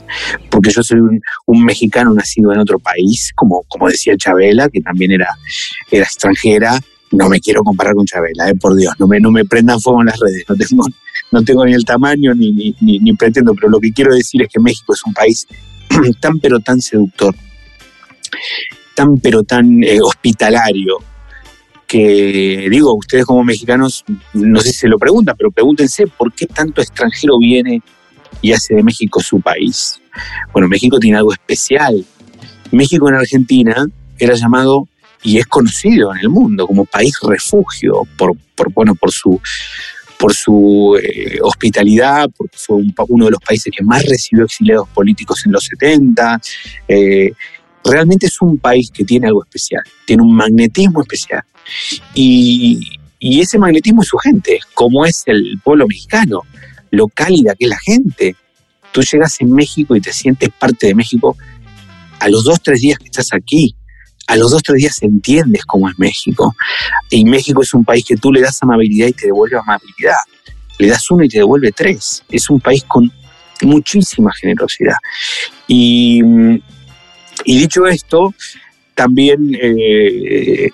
porque 0.50 0.72
yo 0.72 0.82
soy 0.82 0.98
un, 0.98 1.64
mexicano 1.64 2.12
nacido 2.12 2.52
en 2.52 2.58
otro 2.58 2.80
país, 2.80 3.30
como, 3.36 3.62
como 3.68 3.86
decía 3.88 4.16
Chabela, 4.16 4.68
que 4.68 4.80
también 4.80 5.12
era, 5.12 5.28
era 5.88 6.02
extranjera. 6.02 6.80
No 7.12 7.28
me 7.28 7.38
quiero 7.38 7.62
comparar 7.62 7.94
con 7.94 8.04
Chabela, 8.04 8.50
eh, 8.50 8.56
por 8.56 8.74
Dios, 8.74 8.92
no 8.98 9.06
me, 9.06 9.20
no 9.20 9.30
me 9.30 9.44
prendan 9.44 9.80
fuego 9.80 10.00
en 10.00 10.06
las 10.06 10.18
redes, 10.18 10.44
no 11.30 11.44
tengo, 11.44 11.64
ni 11.64 11.72
el 11.72 11.84
tamaño 11.84 12.34
ni, 12.34 12.50
ni, 12.50 12.98
ni, 12.98 13.12
pretendo, 13.12 13.54
pero 13.54 13.68
lo 13.68 13.78
que 13.78 13.92
quiero 13.92 14.12
decir 14.12 14.42
es 14.42 14.48
que 14.52 14.58
México 14.58 14.92
es 14.92 15.04
un 15.06 15.14
país 15.14 15.46
tan 16.20 16.40
pero 16.40 16.58
tan 16.58 16.80
seductor, 16.80 17.32
tan 18.96 19.18
pero 19.18 19.44
tan 19.44 19.84
eh, 19.84 20.00
hospitalario, 20.02 20.98
que 21.88 22.68
digo, 22.70 22.94
ustedes 22.94 23.24
como 23.24 23.42
mexicanos, 23.42 24.04
no 24.34 24.60
sé 24.60 24.72
si 24.72 24.80
se 24.80 24.88
lo 24.88 24.98
preguntan, 24.98 25.34
pero 25.36 25.50
pregúntense 25.50 26.06
por 26.06 26.32
qué 26.34 26.46
tanto 26.46 26.82
extranjero 26.82 27.38
viene 27.38 27.82
y 28.42 28.52
hace 28.52 28.74
de 28.74 28.82
México 28.82 29.20
su 29.20 29.40
país. 29.40 30.00
Bueno, 30.52 30.68
México 30.68 30.98
tiene 30.98 31.16
algo 31.16 31.32
especial. 31.32 32.04
México 32.70 33.08
en 33.08 33.14
Argentina 33.14 33.86
era 34.18 34.34
llamado 34.34 34.86
y 35.22 35.38
es 35.38 35.46
conocido 35.46 36.14
en 36.14 36.20
el 36.20 36.28
mundo 36.28 36.66
como 36.66 36.84
país 36.84 37.14
refugio 37.22 38.02
por, 38.18 38.36
por 38.54 38.70
bueno, 38.72 38.94
por 38.94 39.10
su 39.10 39.40
por 40.18 40.34
su 40.34 40.98
eh, 41.00 41.38
hospitalidad, 41.42 42.28
porque 42.36 42.58
fue 42.58 42.78
uno 43.08 43.26
de 43.26 43.30
los 43.30 43.40
países 43.40 43.72
que 43.74 43.84
más 43.84 44.04
recibió 44.04 44.44
exiliados 44.44 44.88
políticos 44.88 45.46
en 45.46 45.52
los 45.52 45.64
70. 45.64 46.40
Eh, 46.88 47.32
realmente 47.90 48.26
es 48.26 48.40
un 48.40 48.58
país 48.58 48.90
que 48.90 49.04
tiene 49.04 49.26
algo 49.28 49.44
especial, 49.44 49.82
tiene 50.04 50.22
un 50.22 50.34
magnetismo 50.34 51.02
especial. 51.02 51.42
Y, 52.14 52.98
ese 53.20 53.58
magnetismo 53.58 54.02
es 54.02 54.08
su 54.08 54.16
gente, 54.16 54.60
como 54.74 55.04
es 55.04 55.24
el 55.26 55.60
pueblo 55.64 55.88
mexicano, 55.88 56.42
lo 56.92 57.08
cálida 57.08 57.56
que 57.56 57.64
es 57.64 57.70
la 57.70 57.78
gente. 57.78 58.36
Tú 58.92 59.02
llegas 59.02 59.40
en 59.40 59.52
México 59.52 59.96
y 59.96 60.00
te 60.00 60.12
sientes 60.12 60.50
parte 60.50 60.86
de 60.86 60.94
México 60.94 61.36
a 62.20 62.28
los 62.28 62.44
dos, 62.44 62.62
tres 62.62 62.80
días 62.80 62.98
que 62.98 63.06
estás 63.06 63.32
aquí. 63.32 63.74
A 64.28 64.36
los 64.36 64.52
dos, 64.52 64.62
tres 64.62 64.78
días 64.78 65.02
entiendes 65.02 65.64
cómo 65.64 65.88
es 65.88 65.98
México. 65.98 66.54
Y 67.10 67.24
México 67.24 67.60
es 67.62 67.74
un 67.74 67.84
país 67.84 68.04
que 68.04 68.16
tú 68.16 68.32
le 68.32 68.40
das 68.40 68.62
amabilidad 68.62 69.08
y 69.08 69.12
te 69.12 69.26
devuelve 69.26 69.58
amabilidad. 69.58 70.18
Le 70.78 70.86
das 70.86 71.10
uno 71.10 71.24
y 71.24 71.28
te 71.28 71.38
devuelve 71.38 71.72
tres. 71.72 72.22
Es 72.30 72.48
un 72.48 72.60
país 72.60 72.84
con 72.84 73.10
muchísima 73.62 74.32
generosidad. 74.32 74.96
Y, 75.66 76.22
dicho 77.44 77.86
esto, 77.86 78.34
también 78.94 79.56
eh, 79.60 80.70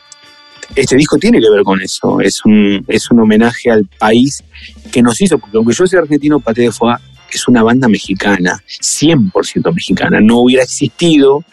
este 0.74 0.96
disco 0.96 1.18
tiene 1.18 1.40
que 1.40 1.50
ver 1.50 1.62
con 1.62 1.80
eso, 1.80 2.20
es 2.20 2.44
un, 2.44 2.84
es 2.88 3.10
un 3.10 3.20
homenaje 3.20 3.70
al 3.70 3.86
país 3.98 4.42
que 4.90 5.02
nos 5.02 5.20
hizo, 5.20 5.38
porque 5.38 5.56
aunque 5.56 5.74
yo 5.74 5.86
sea 5.86 6.00
argentino, 6.00 6.40
Pate 6.40 6.62
de 6.62 6.72
Foa 6.72 7.00
es 7.32 7.48
una 7.48 7.62
banda 7.62 7.88
mexicana, 7.88 8.62
100% 8.80 9.74
mexicana, 9.74 10.20
no 10.20 10.38
hubiera 10.38 10.62
existido 10.62 11.44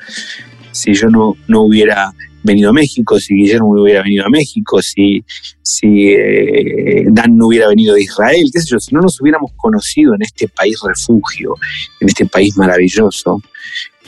si 0.71 0.93
yo 0.93 1.09
no, 1.09 1.35
no 1.47 1.61
hubiera 1.61 2.13
venido 2.43 2.69
a 2.69 2.73
México, 2.73 3.19
si 3.19 3.35
Guillermo 3.35 3.71
hubiera 3.71 4.01
venido 4.01 4.25
a 4.25 4.29
México, 4.29 4.81
si, 4.81 5.23
si 5.61 6.09
eh, 6.09 7.05
Dan 7.11 7.37
no 7.37 7.47
hubiera 7.47 7.67
venido 7.67 7.93
de 7.93 8.03
Israel, 8.03 8.49
qué 8.51 8.61
sé 8.61 8.67
yo, 8.71 8.79
si 8.79 8.95
no 8.95 9.01
nos 9.01 9.19
hubiéramos 9.21 9.51
conocido 9.57 10.15
en 10.15 10.23
este 10.23 10.47
país 10.47 10.77
refugio, 10.83 11.55
en 11.99 12.09
este 12.09 12.25
país 12.25 12.57
maravilloso 12.57 13.41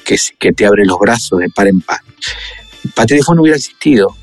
que, 0.03 0.17
que 0.39 0.53
te 0.53 0.65
abre 0.65 0.85
los 0.85 0.99
brazos 0.99 1.39
de 1.39 1.49
par 1.49 1.67
en 1.67 1.81
par. 1.81 1.99
Pate 2.95 3.15
de 3.15 3.23
Foa 3.23 3.35
no 3.35 3.41
hubiera 3.41 3.57
existido. 3.57 4.15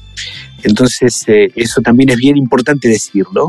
Entonces, 0.62 1.24
eh, 1.26 1.50
eso 1.56 1.80
también 1.80 2.10
es 2.10 2.16
bien 2.16 2.36
importante 2.36 2.88
decirlo, 2.88 3.48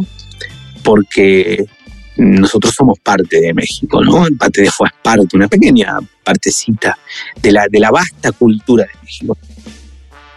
porque 0.84 1.66
nosotros 2.18 2.74
somos 2.76 3.00
parte 3.00 3.42
de 3.42 3.54
México, 3.54 4.04
¿no? 4.04 4.26
Parte 4.38 4.62
de 4.62 4.72
fue 4.72 4.90
parte, 5.02 5.36
una 5.36 5.48
pequeña 5.48 5.98
partecita 6.24 6.98
de 7.42 7.52
la, 7.52 7.68
de 7.70 7.80
la 7.80 7.92
vasta 7.92 8.32
cultura 8.32 8.86
de 8.86 9.00
México. 9.04 9.38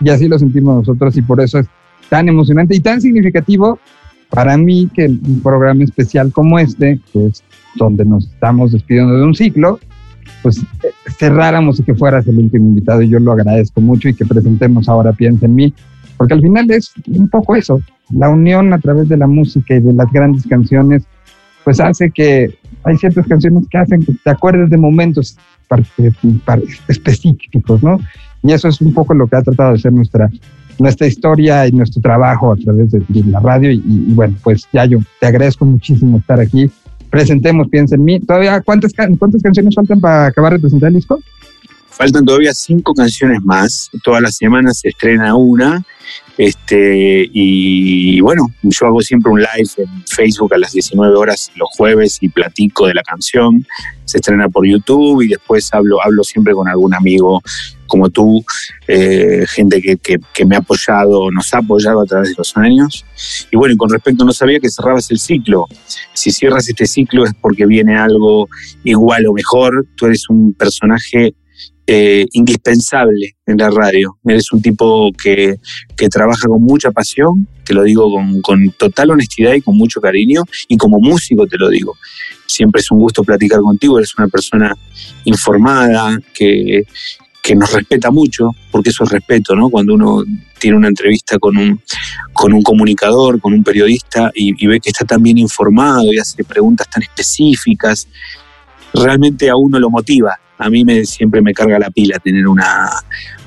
Y 0.00 0.10
así 0.10 0.28
lo 0.28 0.38
sentimos 0.38 0.76
nosotros 0.76 1.16
y 1.16 1.22
por 1.22 1.40
eso 1.40 1.58
es 1.58 1.66
tan 2.08 2.28
emocionante 2.28 2.76
y 2.76 2.80
tan 2.80 3.00
significativo 3.00 3.78
para 4.28 4.56
mí 4.56 4.90
que 4.92 5.06
un 5.06 5.40
programa 5.42 5.84
especial 5.84 6.32
como 6.32 6.58
este, 6.58 6.98
que 7.12 7.26
es 7.26 7.42
donde 7.76 8.04
nos 8.04 8.26
estamos 8.26 8.72
despidiendo 8.72 9.14
de 9.16 9.22
un 9.22 9.34
ciclo, 9.34 9.78
pues 10.44 10.58
eh, 10.58 10.90
cerráramos 11.18 11.80
y 11.80 11.84
que 11.84 11.94
fueras 11.94 12.26
el 12.26 12.36
último 12.36 12.66
invitado 12.66 13.00
y 13.00 13.08
yo 13.08 13.18
lo 13.18 13.32
agradezco 13.32 13.80
mucho 13.80 14.10
y 14.10 14.14
que 14.14 14.26
presentemos 14.26 14.90
ahora 14.90 15.14
Piensa 15.14 15.46
en 15.46 15.54
mí, 15.54 15.74
porque 16.18 16.34
al 16.34 16.42
final 16.42 16.70
es 16.70 16.92
un 17.08 17.30
poco 17.30 17.56
eso, 17.56 17.80
la 18.10 18.28
unión 18.28 18.70
a 18.74 18.78
través 18.78 19.08
de 19.08 19.16
la 19.16 19.26
música 19.26 19.74
y 19.74 19.80
de 19.80 19.94
las 19.94 20.12
grandes 20.12 20.46
canciones, 20.46 21.04
pues 21.64 21.80
hace 21.80 22.10
que 22.10 22.58
hay 22.84 22.96
ciertas 22.98 23.26
canciones 23.26 23.66
que 23.70 23.78
hacen 23.78 24.04
que 24.04 24.12
te 24.22 24.30
acuerdes 24.30 24.68
de 24.68 24.76
momentos 24.76 25.38
específicos, 26.88 27.82
¿no? 27.82 27.98
Y 28.42 28.52
eso 28.52 28.68
es 28.68 28.82
un 28.82 28.92
poco 28.92 29.14
lo 29.14 29.26
que 29.26 29.36
ha 29.36 29.42
tratado 29.42 29.72
de 29.72 29.78
ser 29.78 29.94
nuestra, 29.94 30.28
nuestra 30.78 31.06
historia 31.06 31.66
y 31.66 31.72
nuestro 31.72 32.02
trabajo 32.02 32.52
a 32.52 32.56
través 32.56 32.90
de, 32.90 33.02
la 33.30 33.40
radio. 33.40 33.70
Y, 33.70 34.12
bueno, 34.12 34.36
pues 34.44 34.68
ya 34.74 34.84
yo 34.84 34.98
te 35.18 35.26
agradezco 35.26 35.64
muchísimo 35.64 36.18
estar 36.18 36.38
aquí. 36.38 36.70
Presentemos 37.14 37.68
Piensa 37.68 37.94
en 37.94 38.04
mí. 38.04 38.18
¿Todavía 38.18 38.60
cuántas, 38.60 38.92
cuántas 38.92 39.40
canciones 39.40 39.72
faltan 39.72 40.00
para 40.00 40.26
acabar 40.26 40.54
de 40.54 40.58
presentar 40.58 40.88
el 40.88 40.96
disco? 40.96 41.22
Faltan 41.88 42.24
todavía 42.24 42.52
cinco 42.52 42.92
canciones 42.92 43.40
más. 43.44 43.88
Todas 44.02 44.20
las 44.20 44.36
semanas 44.36 44.80
se 44.80 44.88
estrena 44.88 45.36
una. 45.36 45.84
Este, 46.36 47.30
y 47.32 48.20
bueno, 48.20 48.48
yo 48.64 48.86
hago 48.86 49.00
siempre 49.00 49.30
un 49.30 49.38
live 49.38 49.70
en 49.76 50.04
Facebook 50.08 50.54
a 50.54 50.58
las 50.58 50.72
19 50.72 51.14
horas 51.14 51.52
los 51.54 51.68
jueves 51.76 52.18
y 52.20 52.28
platico 52.28 52.88
de 52.88 52.94
la 52.94 53.02
canción. 53.04 53.64
Se 54.06 54.18
estrena 54.18 54.48
por 54.48 54.66
YouTube 54.66 55.22
y 55.22 55.28
después 55.28 55.72
hablo, 55.72 56.02
hablo 56.04 56.24
siempre 56.24 56.52
con 56.52 56.66
algún 56.66 56.94
amigo 56.94 57.40
como 57.86 58.10
tú, 58.10 58.44
eh, 58.88 59.44
gente 59.48 59.80
que, 59.80 59.96
que, 59.96 60.44
me 60.44 60.56
ha 60.56 60.60
apoyado, 60.60 61.30
nos 61.30 61.52
ha 61.54 61.58
apoyado 61.58 62.00
a 62.00 62.06
través 62.06 62.30
de 62.30 62.34
los 62.38 62.56
años. 62.56 63.04
Y 63.50 63.56
bueno, 63.56 63.74
con 63.76 63.90
respecto, 63.90 64.24
no 64.24 64.32
sabía 64.32 64.60
que 64.60 64.70
cerrabas 64.70 65.10
el 65.10 65.18
ciclo. 65.18 65.66
Si 66.12 66.30
cierras 66.30 66.68
este 66.68 66.86
ciclo 66.86 67.24
es 67.24 67.32
porque 67.40 67.66
viene 67.66 67.96
algo 67.96 68.48
igual 68.84 69.26
o 69.26 69.32
mejor. 69.32 69.86
Tú 69.96 70.06
eres 70.06 70.28
un 70.28 70.54
personaje 70.54 71.34
eh, 71.86 72.24
indispensable 72.32 73.36
en 73.44 73.58
la 73.58 73.68
radio. 73.68 74.16
Eres 74.24 74.50
un 74.52 74.62
tipo 74.62 75.12
que, 75.22 75.58
trabaja 76.10 76.48
con 76.48 76.62
mucha 76.62 76.90
pasión, 76.92 77.46
te 77.62 77.74
lo 77.74 77.82
digo 77.82 78.10
con, 78.40 78.70
total 78.70 79.10
honestidad 79.10 79.52
y 79.52 79.60
con 79.60 79.76
mucho 79.76 80.00
cariño, 80.00 80.44
y 80.66 80.78
como 80.78 80.98
músico 80.98 81.46
te 81.46 81.58
lo 81.58 81.68
digo. 81.68 81.94
Siempre 82.46 82.80
es 82.80 82.90
un 82.90 83.00
gusto 83.00 83.22
platicar 83.22 83.60
contigo, 83.60 83.98
eres 83.98 84.16
una 84.16 84.28
persona 84.28 84.74
informada, 85.24 86.18
que, 86.32 86.86
nos 87.54 87.72
respeta 87.72 88.10
mucho, 88.10 88.50
porque 88.70 88.90
eso 88.90 89.04
es 89.04 89.10
respeto, 89.10 89.54
¿no? 89.54 89.68
Cuando 89.68 89.94
uno 89.94 90.24
tiene 90.58 90.76
una 90.76 90.88
entrevista 90.88 91.38
con 91.38 91.56
un, 91.56 91.80
con 92.32 92.52
un 92.52 92.62
comunicador, 92.62 93.40
con 93.40 93.52
un 93.52 93.62
periodista, 93.62 94.30
y, 94.34 94.54
y 94.62 94.66
ve 94.66 94.80
que 94.80 94.90
está 94.90 95.04
tan 95.04 95.22
bien 95.22 95.38
informado 95.38 96.12
y 96.12 96.18
hace 96.18 96.42
preguntas 96.44 96.88
tan 96.88 97.02
específicas, 97.02 98.08
realmente 98.94 99.50
a 99.50 99.56
uno 99.56 99.78
lo 99.78 99.90
motiva 99.90 100.38
a 100.58 100.70
mí 100.70 100.84
me, 100.84 101.04
siempre 101.04 101.42
me 101.42 101.52
carga 101.52 101.78
la 101.78 101.90
pila 101.90 102.18
tener 102.18 102.46
una, 102.46 102.90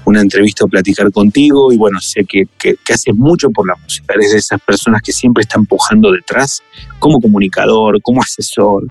entrevista 0.06 0.64
o 0.64 0.68
platicar 0.68 1.12
contigo 1.12 1.72
y 1.72 1.78
bueno, 1.78 2.00
sé 2.00 2.26
que, 2.26 2.48
haces 2.94 3.14
mucho 3.14 3.50
por 3.50 3.68
la 3.68 3.76
música, 3.76 4.14
eres 4.14 4.32
de 4.32 4.38
esas 4.38 4.62
personas 4.62 5.02
que 5.02 5.12
siempre 5.12 5.42
están 5.42 5.62
empujando 5.62 6.12
detrás 6.12 6.62
como 6.98 7.20
comunicador, 7.20 8.02
como 8.02 8.22
asesor. 8.22 8.88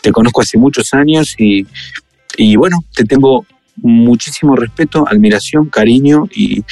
Te 0.00 0.12
conozco 0.12 0.40
hace 0.40 0.56
muchos 0.56 0.94
años 0.94 1.34
y, 1.38 1.66
bueno, 2.56 2.84
te 2.94 3.04
tengo 3.04 3.44
muchísimo 3.76 4.56
respeto, 4.56 5.06
admiración, 5.08 5.66
cariño 5.66 6.28
y, 6.34 6.64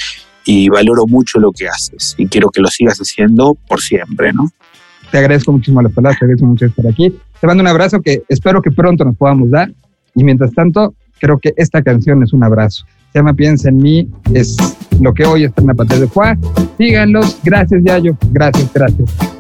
valoro 0.69 1.07
mucho 1.07 1.39
lo 1.39 1.53
que 1.53 1.69
haces 1.69 2.15
y 2.19 2.27
quiero 2.27 2.51
que 2.51 2.61
lo 2.61 2.69
sigas 2.69 2.99
haciendo 2.99 3.57
por 3.67 3.81
siempre, 3.81 4.33
¿no? 4.33 4.51
Te 5.11 5.19
agradezco 5.19 5.53
muchísimo 5.53 5.81
las 5.81 5.93
palabras, 5.93 6.19
te 6.19 6.25
agradezco 6.27 6.47
mucho 6.47 6.67
estar 6.67 6.87
aquí. 6.87 7.15
Te 7.41 7.47
mando 7.47 7.63
un 7.63 7.69
abrazo 7.69 8.03
que 8.03 8.23
espero 8.29 8.61
que 8.61 8.71
pronto 8.71 9.05
nos 9.05 9.17
podamos 9.17 9.51
dar 9.51 9.73
y 10.15 10.25
mientras 10.25 10.53
tanto, 10.53 10.95
creo 11.19 11.39
que 11.39 11.55
esta 11.57 11.83
canción 11.83 12.23
es 12.23 12.33
un 12.33 12.45
abrazo. 12.45 12.85
Se 13.13 13.21
llama 13.21 13.35
Piensa 13.35 13.69
en 13.69 13.77
mí, 13.79 14.11
es 14.33 14.57
lo 15.01 15.15
que 15.15 15.25
hoy 15.25 15.45
está 15.45 15.61
en 15.63 15.69
la 15.69 15.75
pantalla 15.75 16.01
de 16.03 16.09
Juan. 16.09 16.41
Síganlos. 16.77 17.39
Gracias, 17.45 17.83
Yayo. 17.85 18.17
Gracias, 18.33 18.71
gracias. 18.75 19.34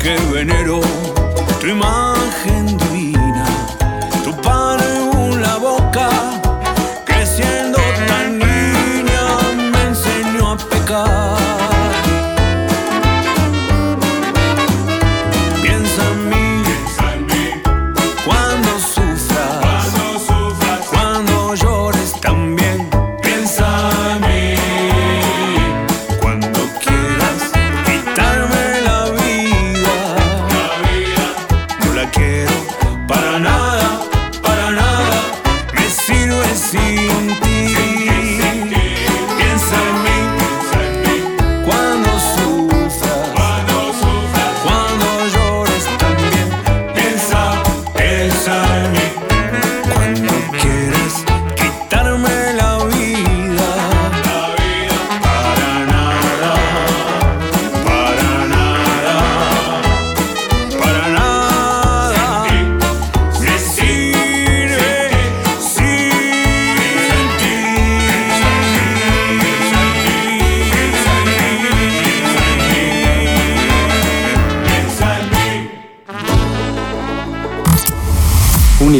Quiero 0.00 0.80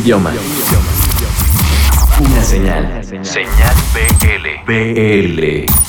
idioma. 0.00 0.32
Una 2.20 2.42
señal. 2.42 3.02
Señal 3.22 3.74
BL. 3.94 4.64
BL. 4.66 5.79